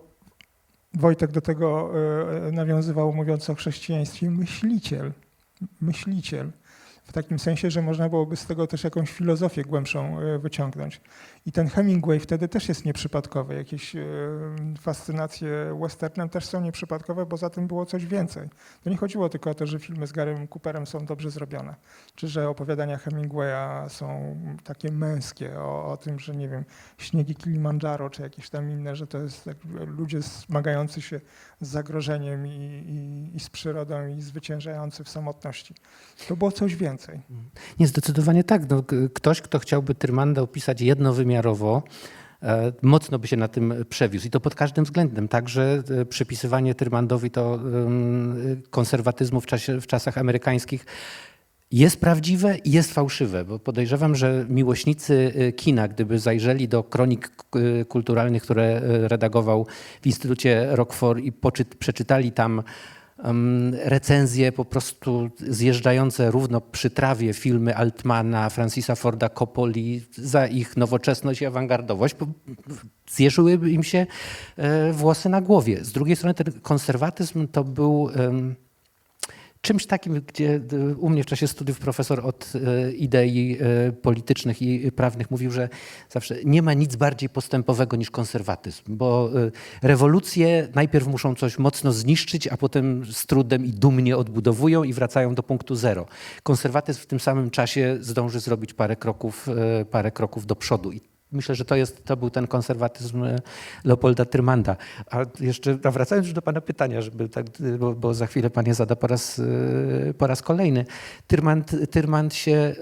[0.94, 1.90] Wojtek do tego
[2.48, 5.12] e, nawiązywał, mówiąc o chrześcijaństwie, myśliciel.
[5.80, 6.52] Myśliciel.
[7.08, 11.00] W takim sensie, że można byłoby z tego też jakąś filozofię głębszą e, wyciągnąć.
[11.46, 13.54] I ten Hemingway wtedy też jest nieprzypadkowy.
[13.54, 14.00] Jakieś e,
[14.80, 18.48] fascynacje westernem też są nieprzypadkowe, bo za tym było coś więcej.
[18.84, 21.74] To nie chodziło tylko o to, że filmy z Garym Cooperem są dobrze zrobione,
[22.14, 26.64] czy że opowiadania Hemingwaya są takie męskie, o, o tym, że nie wiem,
[26.98, 29.50] śniegi Kilimandżaro, czy jakieś tam inne, że to jest
[29.86, 31.20] ludzie zmagający się
[31.60, 35.74] z zagrożeniem i, i, i z przyrodą i zwyciężający w samotności.
[36.28, 37.20] To było coś więcej.
[37.78, 38.70] Nie, zdecydowanie tak.
[38.70, 38.84] No,
[39.14, 44.26] ktoś, kto chciałby Tyrmanda opisać jednowymiarowo, e, mocno by się na tym przewiózł.
[44.26, 45.28] I to pod każdym względem.
[45.28, 47.58] Także e, przypisywanie Tyrmandowi to
[48.70, 50.86] konserwatyzmu w, czasie, w czasach amerykańskich
[51.70, 57.30] jest prawdziwe i jest fałszywe, bo podejrzewam, że miłośnicy e, kina, gdyby zajrzeli do kronik
[57.88, 59.66] kulturalnych, które redagował
[60.02, 62.62] w Instytucie Rockford i poczyt, przeczytali tam
[63.72, 71.42] recenzje po prostu zjeżdżające równo przy trawie filmy Altmana, Francisa Forda Coppoli za ich nowoczesność
[71.42, 72.26] i awangardowość, bo
[73.10, 74.06] zjeżyłyby im się
[74.56, 75.84] e, włosy na głowie.
[75.84, 78.10] Z drugiej strony ten konserwatyzm to był
[79.60, 84.62] czymś takim, gdzie e, u mnie w czasie studiów profesor od e, idei e, politycznych
[84.62, 85.68] i prawnych mówił, że
[86.10, 89.30] zawsze nie ma nic bardziej postępowego niż konserwatyzm, bo
[89.82, 95.34] rewolucje najpierw muszą coś mocno zniszczyć, a potem z trudem i dumnie odbudowują i wracają
[95.34, 96.06] do punktu zero.
[96.42, 99.46] Konserwatyzm w tym samym czasie zdąży zrobić parę kroków,
[99.90, 100.92] parę kroków do przodu.
[100.92, 101.00] I
[101.32, 103.38] Myślę, że to, jest, to był ten konserwatyzm e,
[103.84, 104.76] Leopolda Tyrmanda.
[105.10, 107.46] A jeszcze a wracając już do pana pytania, żeby tak,
[107.78, 110.84] bo, bo za chwilę pan je zada po raz, e, po raz kolejny.
[111.26, 112.74] Tyrmand, się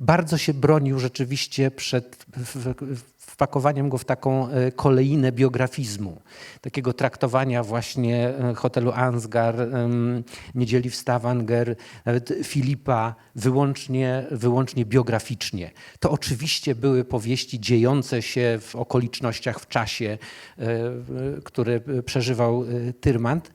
[0.00, 3.09] bardzo się bronił rzeczywiście przed w, w,
[3.40, 6.22] wpakowaniem go w taką e, kolejnę biografizmu,
[6.60, 9.56] takiego traktowania właśnie e, hotelu Ansgar,
[10.54, 15.70] Niedzieli w Stavanger, nawet Filipa wyłącznie, wyłącznie biograficznie.
[16.00, 20.18] To oczywiście były powieści dziejące się w okolicznościach, w czasie,
[20.58, 20.66] e,
[21.44, 22.64] które przeżywał
[23.00, 23.52] Tyrmand.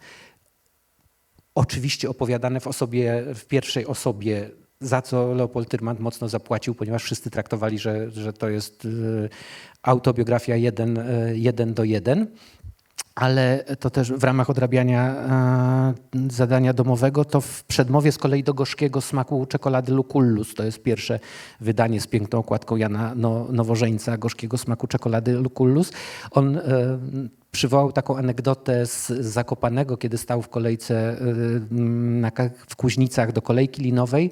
[1.56, 4.50] Oczywiście opowiadane w osobie, w pierwszej osobie,
[4.80, 8.90] za co Leopold Tyrmand mocno zapłacił, ponieważ wszyscy traktowali, że, że to jest e,
[9.84, 12.28] autobiografia jeden, e, jeden do jeden.
[13.16, 15.94] Ale to też w ramach odrabiania e,
[16.32, 20.56] zadania domowego, to w przedmowie z kolei do gorzkiego smaku czekolady Lucullus.
[20.56, 21.20] To jest pierwsze
[21.62, 25.92] wydanie z piękną okładką Jana no, Nowożeńca, gorzkiego smaku czekolady Lucullus.
[26.32, 26.62] On e,
[27.52, 34.32] przywołał taką anegdotę z Zakopanego, kiedy stał w kolejce e, w Kuźnicach do kolejki linowej.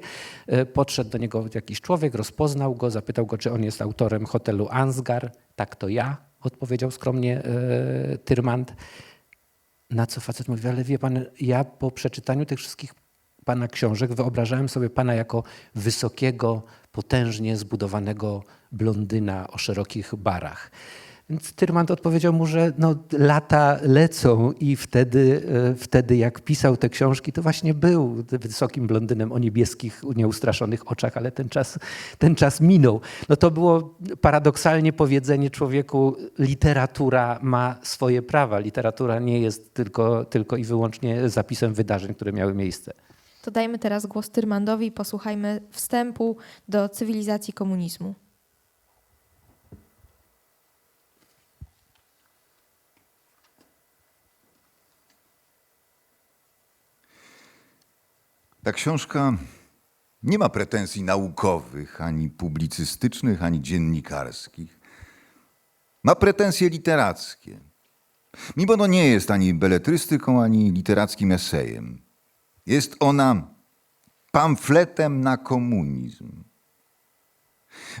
[0.74, 5.32] Podszedł do niego jakiś człowiek, rozpoznał go, zapytał go, czy on jest autorem hotelu Ansgar.
[5.56, 6.16] Tak, to ja,
[6.46, 8.74] odpowiedział skromnie e, Tyrmand.
[9.90, 12.94] Na co facet mówi, ale wie pan, ja po przeczytaniu tych wszystkich
[13.44, 15.42] pana książek wyobrażałem sobie pana jako
[15.74, 18.42] wysokiego, potężnie zbudowanego
[18.72, 20.70] blondyna o szerokich barach.
[21.30, 26.88] Więc Tyrmand odpowiedział mu, że no, lata lecą i wtedy, e, wtedy jak pisał te
[26.88, 31.78] książki, to właśnie był wysokim blondynem o niebieskich, nieustraszonych oczach, ale ten czas,
[32.18, 33.00] ten czas minął.
[33.28, 38.58] No to było paradoksalnie powiedzenie człowieku, literatura ma swoje prawa.
[38.58, 42.92] Literatura nie jest tylko, tylko i wyłącznie zapisem wydarzeń, które miały miejsce.
[43.42, 46.36] To dajmy teraz głos Tyrmandowi i posłuchajmy wstępu
[46.68, 48.14] do cywilizacji komunizmu.
[58.64, 59.36] Ta książka
[60.22, 64.80] nie ma pretensji naukowych, ani publicystycznych, ani dziennikarskich.
[66.04, 67.60] Ma pretensje literackie.
[68.56, 72.02] Mimo to nie jest ani beletrystyką, ani literackim esejem.
[72.66, 73.54] Jest ona
[74.30, 76.44] pamfletem na komunizm.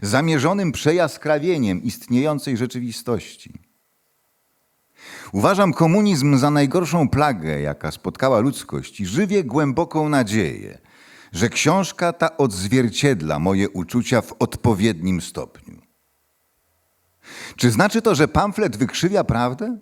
[0.02, 3.52] Zamierzonym przejaskrawieniem istniejącej rzeczywistości.
[5.32, 10.78] Uważam komunizm za najgorszą plagę, jaka spotkała ludzkość i żywię głęboką nadzieję,
[11.32, 15.82] że książka ta odzwierciedla moje uczucia w odpowiednim stopniu.
[17.56, 19.78] Czy znaczy to, że pamflet wykrzywia prawdę?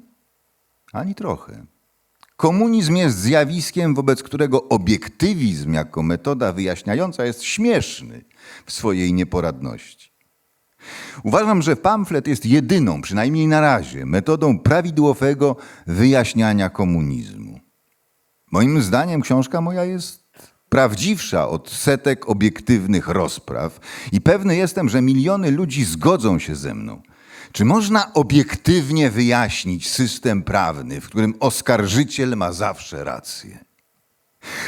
[0.92, 1.66] Ani trochę.
[2.36, 8.24] Komunizm jest zjawiskiem, wobec którego obiektywizm jako metoda wyjaśniająca jest śmieszny
[8.66, 10.11] w swojej nieporadności.
[11.24, 15.56] Uważam, że pamflet jest jedyną, przynajmniej na razie, metodą prawidłowego
[15.86, 17.60] wyjaśniania komunizmu.
[18.52, 20.22] Moim zdaniem książka moja jest
[20.68, 23.80] prawdziwsza od setek obiektywnych rozpraw
[24.12, 27.02] i pewny jestem, że miliony ludzi zgodzą się ze mną.
[27.52, 33.71] Czy można obiektywnie wyjaśnić system prawny, w którym oskarżyciel ma zawsze rację?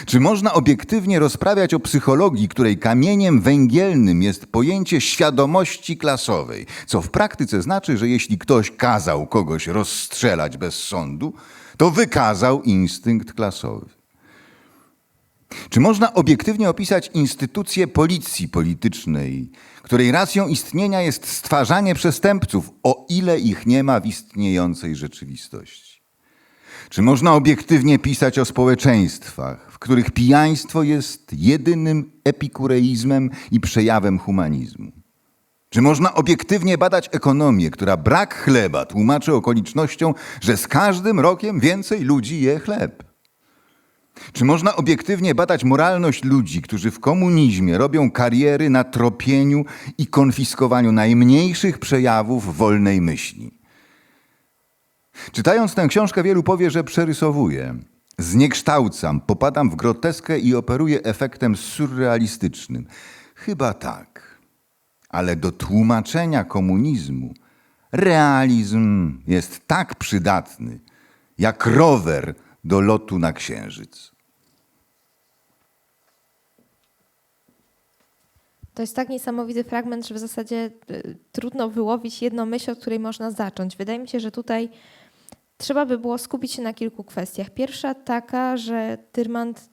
[0.07, 7.11] Czy można obiektywnie rozprawiać o psychologii, której kamieniem węgielnym jest pojęcie świadomości klasowej, co w
[7.11, 11.35] praktyce znaczy, że jeśli ktoś kazał kogoś rozstrzelać bez sądu,
[11.77, 13.87] to wykazał instynkt klasowy?
[15.71, 19.51] Czy można obiektywnie opisać instytucję policji politycznej,
[19.83, 25.84] której racją istnienia jest stwarzanie przestępców, o ile ich nie ma w istniejącej rzeczywistości?
[26.95, 34.93] Czy można obiektywnie pisać o społeczeństwach, w których pijaństwo jest jedynym epikureizmem i przejawem humanizmu?
[35.69, 42.01] Czy można obiektywnie badać ekonomię, która brak chleba tłumaczy okolicznością, że z każdym rokiem więcej
[42.01, 43.05] ludzi je chleb?
[44.33, 49.65] Czy można obiektywnie badać moralność ludzi, którzy w komunizmie robią kariery na tropieniu
[49.99, 53.64] i konfiskowaniu najmniejszych przejawów wolnej myśli?
[55.33, 57.79] Czytając tę książkę, wielu powie, że przerysowuję.
[58.19, 62.87] Zniekształcam, popadam w groteskę i operuję efektem surrealistycznym.
[63.35, 64.39] Chyba tak.
[65.09, 67.35] Ale do tłumaczenia komunizmu
[67.93, 70.81] realizm jest tak przydatny,
[71.39, 72.35] jak rower
[72.65, 74.15] do lotu na księżyc.
[78.75, 83.01] To jest tak niesamowity fragment, że w zasadzie y, trudno wyłowić jedną myśl, od której
[83.01, 83.77] można zacząć.
[83.77, 84.69] Wydaje mi się, że tutaj
[85.65, 87.51] trzeba by było skupić się na kilku kwestiach.
[87.51, 89.71] Pierwsza taka, że Tyrmand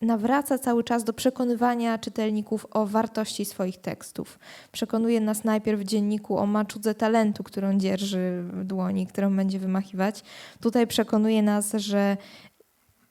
[0.00, 4.38] nawraca cały czas do przekonywania czytelników o wartości swoich tekstów.
[4.72, 10.22] Przekonuje nas najpierw w dzienniku o maczudze talentu, którą dzierży w dłoni, którą będzie wymachiwać.
[10.60, 12.16] Tutaj przekonuje nas, że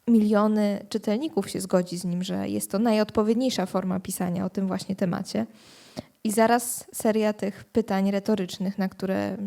[0.08, 4.96] miliony czytelników się zgodzi z nim, że jest to najodpowiedniejsza forma pisania o tym właśnie
[4.96, 5.46] temacie.
[6.24, 9.38] I zaraz seria tych pytań retorycznych, na które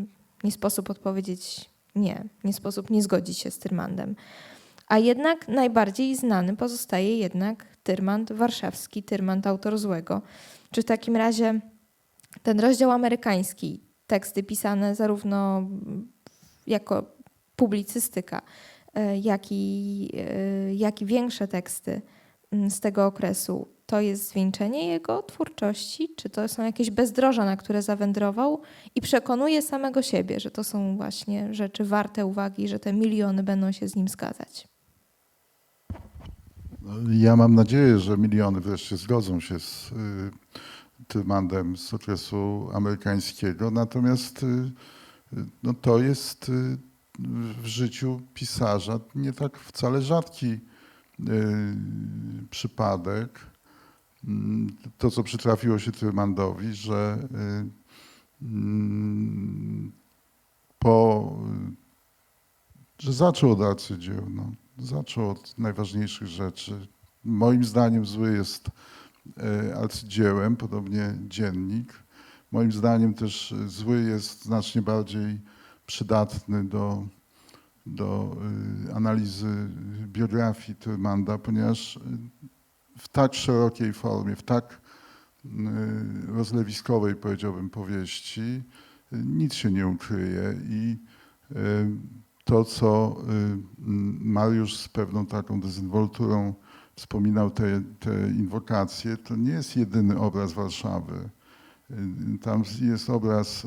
[0.45, 4.17] nie sposób odpowiedzieć nie, nie sposób nie zgodzić się z Tyrmandem.
[4.87, 10.23] A jednak najbardziej znany pozostaje jednak Tyrmand warszawski, Tyrmand autor złego.
[10.71, 11.61] Czy w takim razie
[12.43, 15.63] ten rozdział amerykański, teksty pisane zarówno
[16.67, 17.05] jako
[17.57, 18.43] publicystyka,
[18.95, 22.03] e, jak i, e, jak i większe teksty
[22.69, 26.09] z tego okresu, to jest zwieńczenie jego twórczości?
[26.17, 28.61] Czy to są jakieś bezdroża, na które zawędrował
[28.95, 33.73] i przekonuje samego siebie, że to są właśnie rzeczy warte uwagi, że te miliony będą
[33.73, 34.69] się z nim zgadzać?
[37.11, 39.95] Ja mam nadzieję, że miliony wreszcie zgodzą się z y,
[41.09, 44.71] Tyrmandem z okresu amerykańskiego, natomiast y,
[45.63, 46.79] no, to jest y,
[47.63, 50.61] w życiu pisarza nie tak wcale rzadki y,
[52.51, 53.50] przypadek.
[54.25, 57.29] Mm, To, co przytrafiło się Tyrmandowi, że
[58.43, 59.93] y, mm,
[60.79, 61.33] po,
[62.99, 64.27] że zaczął od arcydzieł.
[64.31, 64.53] No.
[64.79, 66.87] Zaczął od najważniejszych rzeczy.
[67.25, 68.71] Moim zdaniem zły jest
[69.39, 71.93] e, arcydziełem, podobnie dziennik.
[72.53, 75.41] Moim zdaniem też zły jest znacznie bardziej
[75.87, 77.07] przydatny do,
[77.87, 78.37] do
[78.89, 79.69] y, analizy
[80.07, 82.01] biografii Tyrmanda, ponieważ y,
[83.01, 84.81] w tak szerokiej formie, w tak
[85.45, 85.49] y,
[86.27, 88.63] rozlewiskowej, powiedziałbym, powieści
[89.13, 90.97] nic się nie ukryje i
[91.51, 91.57] y,
[92.45, 93.57] to, co y,
[94.21, 96.55] Mariusz z pewną taką dezynwolturą
[96.97, 101.31] wspominał te, te inwokacje, to nie jest jedyny obraz Warszawy.
[102.43, 103.67] Tam jest obraz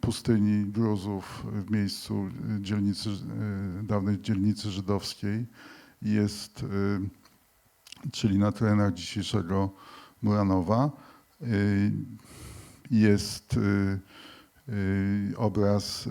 [0.00, 2.28] pustyni gruzów w miejscu
[2.60, 3.10] dzielnicy,
[3.82, 5.46] dawnej dzielnicy żydowskiej.
[6.02, 6.64] Jest,
[8.12, 9.70] czyli na terenach dzisiejszego
[10.22, 10.90] Muranowa.
[11.42, 11.92] Y,
[12.90, 13.98] Jest y,
[14.68, 16.08] y, obraz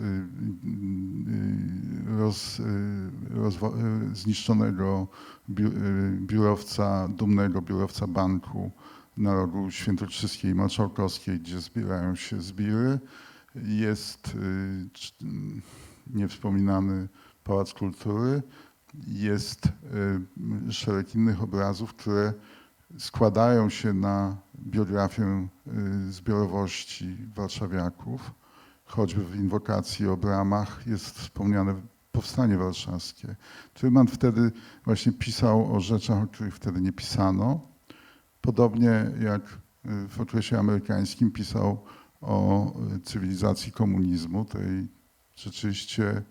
[2.17, 5.07] roz, y, zniszczonego
[5.49, 5.71] biu-
[6.21, 8.71] biurowca, dumnego biurowca banku
[9.17, 12.99] na rogu Świętokrzyskiej i Marszałkowskiej, gdzie zbierają się zbiry.
[13.55, 15.61] Jest y, cz- m,
[16.13, 17.07] niewspominany
[17.43, 18.41] Pałac Kultury.
[19.07, 19.65] Jest
[20.69, 22.33] y, szereg innych obrazów, które
[22.97, 25.47] składają się na biografię
[26.07, 28.31] y, zbiorowości warszawiaków.
[28.85, 31.75] Choćby w inwokacji o bramach jest wspomniane
[32.11, 33.35] powstanie warszawskie.
[33.73, 34.51] Tryman wtedy
[34.85, 37.67] właśnie pisał o rzeczach, o których wtedy nie pisano.
[38.41, 39.41] Podobnie jak
[39.85, 41.83] y, w okresie amerykańskim pisał
[42.21, 42.73] o
[43.03, 44.87] cywilizacji komunizmu, tej
[45.35, 46.21] rzeczywiście,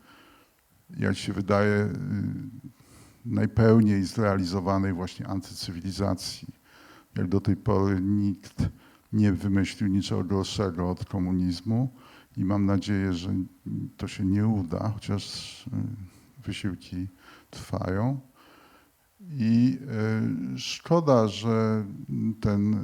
[0.98, 1.90] jak się wydaje, y,
[3.24, 6.48] najpełniej zrealizowanej właśnie antycywilizacji.
[7.16, 8.68] Jak do tej pory nikt
[9.12, 11.94] nie wymyślił niczego gorszego od komunizmu
[12.36, 13.34] i mam nadzieję, że
[13.96, 15.70] to się nie uda, chociaż y,
[16.42, 17.08] wysiłki
[17.50, 18.20] trwają.
[19.20, 19.78] I
[20.54, 21.84] y, szkoda, że
[22.40, 22.76] ten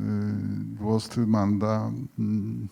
[0.78, 2.68] głos Trymanda, mm,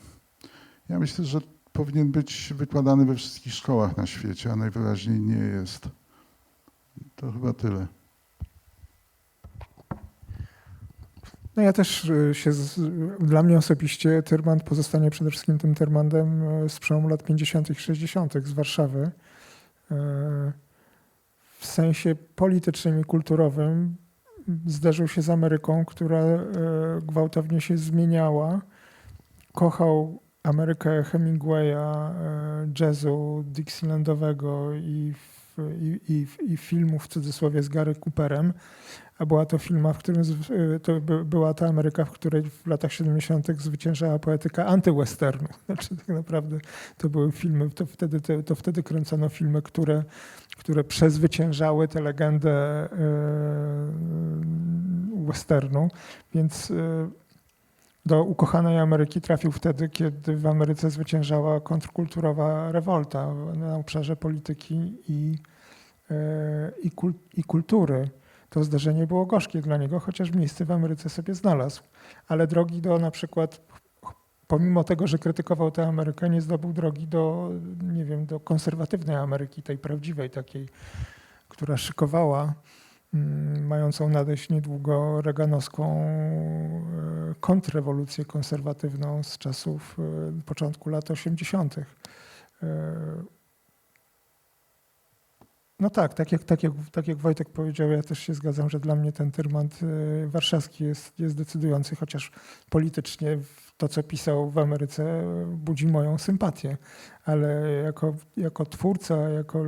[0.89, 1.41] ja myślę, że
[1.75, 5.89] powinien być wykładany we wszystkich szkołach na świecie, a najwyraźniej nie jest.
[7.17, 7.87] To chyba tyle.
[11.57, 12.81] No ja też y, się, z,
[13.21, 17.71] dla mnie osobiście Tyrmand pozostanie przede wszystkim tym Tyrmandem y, z przełomu lat 50.
[17.71, 18.35] i 60.
[18.45, 19.11] z Warszawy.
[19.91, 19.95] Y,
[21.59, 23.97] W sensie politycznym i kulturowym
[24.67, 26.23] zderzył się z Ameryką, która
[27.03, 28.61] gwałtownie się zmieniała.
[29.53, 32.11] Kochał Amerykę Hemingwaya,
[32.65, 35.15] y, jazzu Dixielandowego i,
[35.81, 38.53] i, i, i filmów w cudzysłowie z Gary Cooperem
[39.19, 42.67] a była to filma, w którym y, to by- była ta Ameryka, w której w
[42.67, 43.47] latach 70.
[43.63, 45.49] zwyciężała poetyka antywesternu.
[45.67, 46.59] Znaczy tak naprawdę
[46.97, 50.03] to były filmy, to wtedy, to, to wtedy kręcono filmy, które,
[50.57, 52.89] które przezwyciężały tę legendę y,
[55.27, 55.89] westernu,
[56.35, 56.73] więc
[58.07, 65.39] do ukochanej Ameryki trafił wtedy, kiedy w Ameryce zwyciężała kontrkulturowa rewolta na obszarze polityki i,
[66.11, 66.15] y,
[66.83, 68.11] i, kul, i kultury
[68.51, 71.83] to zdarzenie było gorzkie dla niego, chociaż miejsce w Ameryce sobie znalazł.
[72.29, 73.61] Ale drogi do na przykład,
[74.47, 77.51] pomimo tego, że krytykował tę Amerykę, nie zdobył drogi do,
[77.83, 80.69] nie wiem, do konserwatywnej Ameryki, tej prawdziwej, takiej,
[81.49, 82.55] która szykowała,
[83.61, 89.97] mającą nadejść niedługo reganowską e, kontrrewolucję konserwatywną z czasów
[90.39, 91.77] e, początku lat 80.
[91.79, 91.85] E,
[95.81, 98.81] No tak, tak jak, tak, jak, tak jak Wojtek powiedział, ja też się zgadzam, że
[98.81, 99.81] dla mnie ten Tyrmand
[100.27, 102.33] warszawski jest, jest decydujący, chociaż
[102.71, 103.39] politycznie
[103.77, 106.77] to, co pisał w Ameryce, budzi moją sympatię,
[107.25, 109.65] ale jako, jako twórca, jako,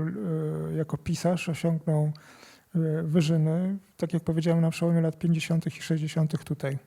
[0.77, 2.13] jako pisarz osiągnął
[3.03, 5.67] wyżyny, tak jak powiedziałem, na przełomie lat 50.
[5.67, 6.45] i 60.
[6.45, 6.79] tutaj.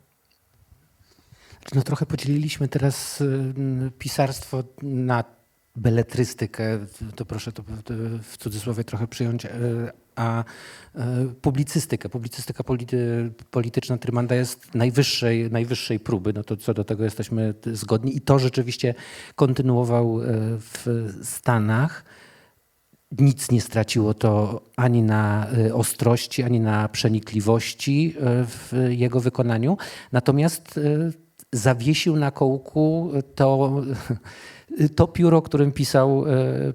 [1.76, 3.54] No trochę podzieliliśmy teraz y,
[4.00, 5.24] pisarstwo na
[5.76, 6.80] beletrystykę,
[7.16, 7.64] to proszę to
[8.24, 9.50] w cudzysłowie trochę przyjąć, y,
[10.16, 11.02] a y,
[11.42, 12.10] publicystykę.
[12.10, 18.18] Publicystyka polity, polityczna Trymanda jest najwyższej, najwyższej próby, no to co do tego jesteśmy zgodni
[18.18, 18.96] i to rzeczywiście
[19.36, 20.26] kontynuował y,
[20.60, 22.04] w Stanach.
[23.18, 29.78] Nic nie straciło to ani na y, ostrości, ani na przenikliwości y, w jego wykonaniu.
[30.12, 31.14] Natomiast y,
[31.54, 33.82] zawiesił na kołku to,
[34.96, 36.26] to pióro, którym pisał,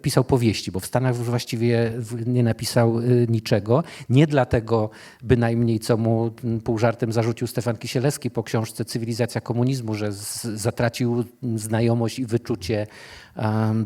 [0.03, 3.85] pisał powieści, bo w Stanach właściwie w- nie napisał niczego.
[4.09, 4.91] Nie dlatego
[5.23, 10.13] bynajmniej, co mu mm, pół żartem zarzucił Stefan Kisielewski po książce Cywilizacja komunizmu, że
[10.55, 11.25] zatracił
[11.57, 12.87] znajomość i wyczucie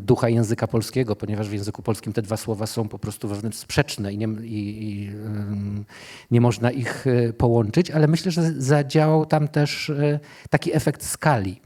[0.01, 4.13] ducha języka polskiego, ponieważ w języku polskim te dwa słowa są po prostu wewnętrznie sprzeczne
[4.13, 5.11] i nie, i, i,
[6.31, 10.19] nie można ich e, połączyć, ale myślę, że zadziałał tam też e,
[10.49, 11.61] taki efekt skali.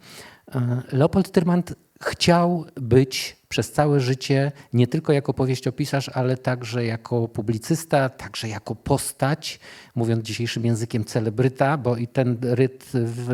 [0.56, 7.28] E, Leopold Tyrmand chciał być przez całe życie, nie tylko jako powieściopisarz, ale także jako
[7.28, 9.60] publicysta, także jako postać,
[9.96, 13.28] mówiąc dzisiejszym językiem celebryta, bo i ten ryt w,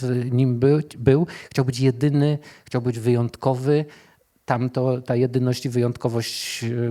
[0.00, 1.26] w nim był, był.
[1.50, 3.84] Chciał być jedyny, chciał być wyjątkowy.
[4.44, 6.90] Tam to, ta jedyność i wyjątkowość y,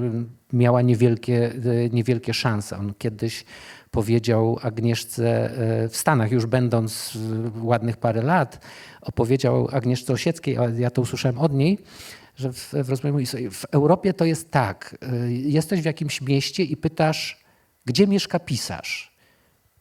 [0.54, 2.78] miała niewielkie, y, niewielkie szanse.
[2.78, 3.46] On kiedyś
[3.92, 5.52] powiedział Agnieszce
[5.86, 7.18] y, w Stanach, już będąc
[7.62, 8.66] ładnych parę lat,
[9.02, 11.78] opowiedział Agnieszce Osieckiej, a ja to usłyszałem od niej,
[12.36, 16.64] że w, w rozmowie sobie, w Europie to jest tak, y, jesteś w jakimś mieście
[16.64, 17.40] i pytasz,
[17.86, 19.16] gdzie mieszka pisarz?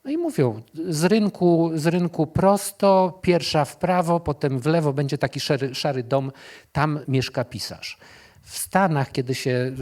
[0.05, 5.19] No i mówią, z rynku, z rynku prosto, pierwsza w prawo, potem w lewo będzie
[5.19, 6.33] taki szary, szary dom,
[6.73, 7.99] tam mieszka pisarz.
[8.43, 9.73] W Stanach, kiedy się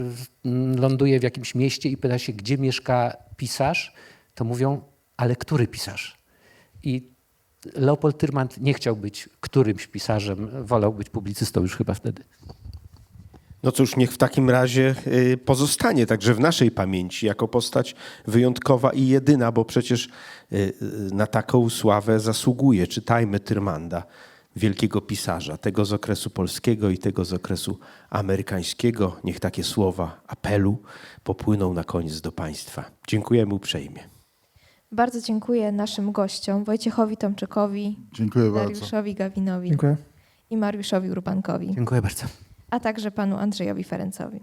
[0.75, 3.93] ląduje w jakimś mieście i pyta się, gdzie mieszka pisarz,
[4.35, 4.81] to mówią,
[5.17, 6.17] ale który pisarz?
[6.83, 7.13] I
[7.75, 12.23] Leopold Tyrmand nie chciał być którymś pisarzem, wolał być publicystą już chyba wtedy.
[13.63, 17.95] No cóż, niech w takim razie y, pozostanie także w naszej pamięci jako postać
[18.27, 20.05] wyjątkowa i jedyna, bo przecież
[20.51, 20.73] y, y,
[21.13, 22.87] na taką sławę zasługuje.
[22.87, 24.03] Czytajmy Tyrmanda,
[24.55, 29.15] wielkiego pisarza, tego z okresu polskiego i tego z okresu amerykańskiego.
[29.23, 30.77] Niech takie słowa apelu
[31.23, 32.85] popłyną na koniec do Państwa.
[33.07, 34.03] Dziękujemy uprzejmie.
[34.91, 38.73] Bardzo dziękuję naszym gościom Wojciechowi Tomczykowi, Dziękuję bardzo.
[38.73, 39.97] Dariuszowi Gawinowi Dziękuję.
[40.49, 41.75] i Mariuszowi Urbankowi.
[41.75, 42.25] Dziękuję bardzo.
[42.73, 44.39] A także panu Andrzejowi Ferencowi.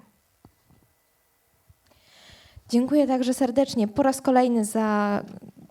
[2.69, 5.23] Dziękuję także serdecznie po raz kolejny za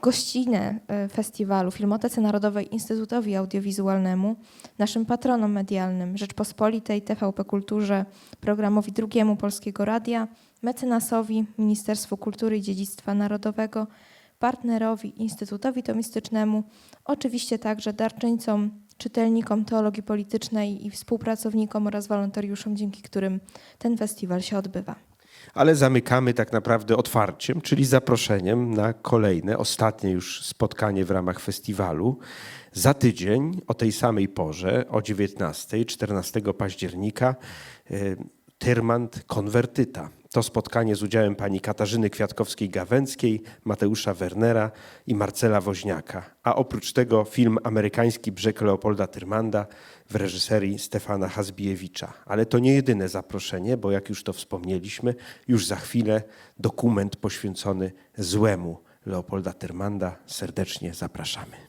[0.02, 4.36] gościnę e, festiwalu Filmotece Narodowej Instytutowi Audiowizualnemu,
[4.78, 8.06] naszym patronom medialnym Rzeczpospolitej, TVP Kulturze,
[8.42, 10.28] programowi Drugiemu Polskiego Radia,
[10.62, 13.88] mecenasowi Ministerstwu Kultury i Dziedzictwa Narodowego,
[14.40, 16.64] partnerowi Instytutowi Tomistycznemu,
[17.06, 23.40] oczywiście także darczyńcom, czytelnikom teologii politycznej i współpracownikom oraz wolontariuszom, dzięki którym
[23.78, 24.96] ten festiwal się odbywa.
[25.54, 32.18] Ale zamykamy tak naprawdę otwarciem, czyli zaproszeniem na kolejne, ostatnie już spotkanie w ramach festiwalu.
[32.74, 37.36] Za tydzień o tej samej porze, o 19, 14 października,
[37.92, 38.18] y,
[38.58, 40.10] Tyrmand Konwertyta.
[40.32, 44.72] To spotkanie z udziałem pani Katarzyny Kwiatkowskiej-Gawęckiej, Mateusza Wernera
[45.08, 46.36] i Marcela Woźniaka.
[46.44, 49.68] A oprócz tego film amerykański Brzeg Leopolda Tyrmanda
[50.10, 52.14] w reżyserii Stefana Hazbijewicza.
[52.26, 55.16] Ale to nie jedyne zaproszenie, bo jak już to wspomnieliśmy,
[55.48, 56.24] już za chwilę
[56.60, 60.16] dokument poświęcony złemu Leopolda Tyrmanda.
[60.26, 61.69] Serdecznie zapraszamy.